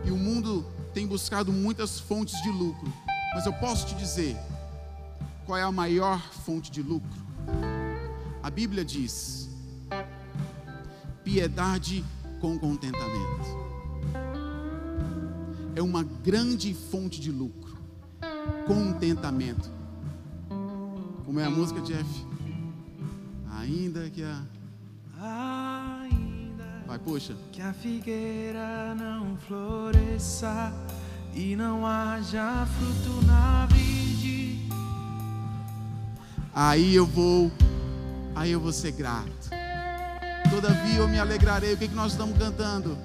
E 0.06 0.10
o 0.10 0.16
mundo 0.16 0.66
tem 0.94 1.06
buscado 1.06 1.52
muitas 1.52 2.00
fontes 2.00 2.42
de 2.42 2.50
lucro, 2.50 2.90
mas 3.36 3.46
eu 3.46 3.52
posso 3.52 3.88
te 3.88 3.96
dizer 3.96 4.38
qual 5.46 5.58
é 5.58 5.64
a 5.64 5.72
maior 5.72 6.22
fonte 6.46 6.72
de 6.72 6.82
lucro. 6.82 7.22
A 8.42 8.50
Bíblia 8.50 8.86
diz: 8.86 9.50
piedade 11.26 12.06
com 12.40 12.58
contentamento. 12.58 13.64
É 15.76 15.82
uma 15.82 16.04
grande 16.04 16.74
fonte 16.74 17.20
de 17.20 17.30
lucro 17.30 17.83
contentamento. 18.66 19.70
Como 21.26 21.40
é 21.40 21.46
a 21.46 21.50
música, 21.50 21.82
Jeff? 21.82 22.26
Ainda 23.60 24.10
que 24.10 24.24
a. 24.24 24.42
Ainda 25.22 26.84
Vai, 26.86 27.00
puxa. 27.00 27.36
Que 27.52 27.62
a 27.62 27.74
figueira 27.74 28.94
não 28.96 29.38
floresça 29.38 30.74
e 31.34 31.56
não 31.56 31.86
haja 31.86 32.66
fruto 32.66 33.26
na 33.26 33.66
vide. 33.68 34.68
Aí 36.54 36.94
eu 36.94 37.06
vou, 37.06 37.52
aí 38.36 38.52
eu 38.52 38.60
vou 38.60 38.72
ser 38.72 38.92
grato. 38.92 39.50
Todavia 40.50 40.98
eu 40.98 41.08
me 41.08 41.20
alegrarei. 41.20 41.74
O 41.74 41.78
que, 41.78 41.88
que 41.88 41.96
nós 41.96 42.12
estamos 42.12 42.38
cantando? 42.38 42.98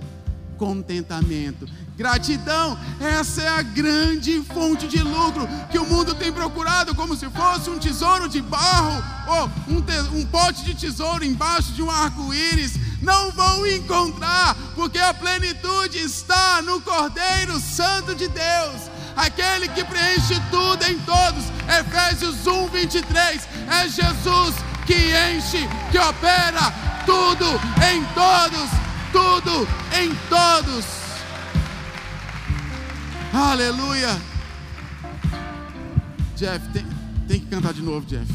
contentamento. 0.59 1.67
Gratidão, 1.99 2.79
essa 3.01 3.43
é 3.43 3.49
a 3.49 3.61
grande 3.61 4.41
fonte 4.55 4.87
de 4.87 5.03
lucro 5.03 5.49
que 5.69 5.81
o 5.81 5.85
mundo 5.85 6.15
tem 6.15 6.33
procurado, 6.33 6.95
como 6.95 7.17
se 7.17 7.29
fosse 7.29 7.69
um 7.69 7.77
tesouro 7.77 8.29
de 8.29 8.41
barro 8.41 9.03
ou 9.27 9.51
um, 9.75 9.83
te, 9.83 9.99
um 10.15 10.25
pote 10.25 10.65
de 10.65 10.75
tesouro 10.75 11.25
embaixo 11.25 11.73
de 11.73 11.83
um 11.83 11.91
arco-íris. 11.91 12.75
Não 13.03 13.33
vão 13.33 13.67
encontrar, 13.67 14.57
porque 14.77 14.99
a 14.99 15.13
plenitude 15.13 15.99
está 15.99 16.63
no 16.63 16.81
Cordeiro 16.81 17.59
Santo 17.59 18.15
de 18.15 18.29
Deus, 18.29 18.83
aquele 19.17 19.67
que 19.67 19.83
preenche 19.83 20.41
tudo 20.53 20.85
em 20.85 21.01
todos. 21.01 21.47
Efésios 21.81 22.47
1, 22.47 22.69
23. 22.69 23.49
É 23.69 23.89
Jesus 23.89 24.55
que 24.87 25.11
enche, 25.35 25.69
que 25.91 25.99
opera 25.99 26.73
tudo 27.05 27.61
em 27.93 28.05
todos 28.15 28.89
tudo 29.13 29.67
em 29.93 30.15
todos. 30.29 30.98
Aleluia. 33.33 34.21
Jeff, 36.37 36.67
tem, 36.73 36.85
tem 37.27 37.41
que 37.41 37.47
cantar 37.47 37.73
de 37.73 37.83
novo, 37.83 38.07
Jeff. 38.07 38.27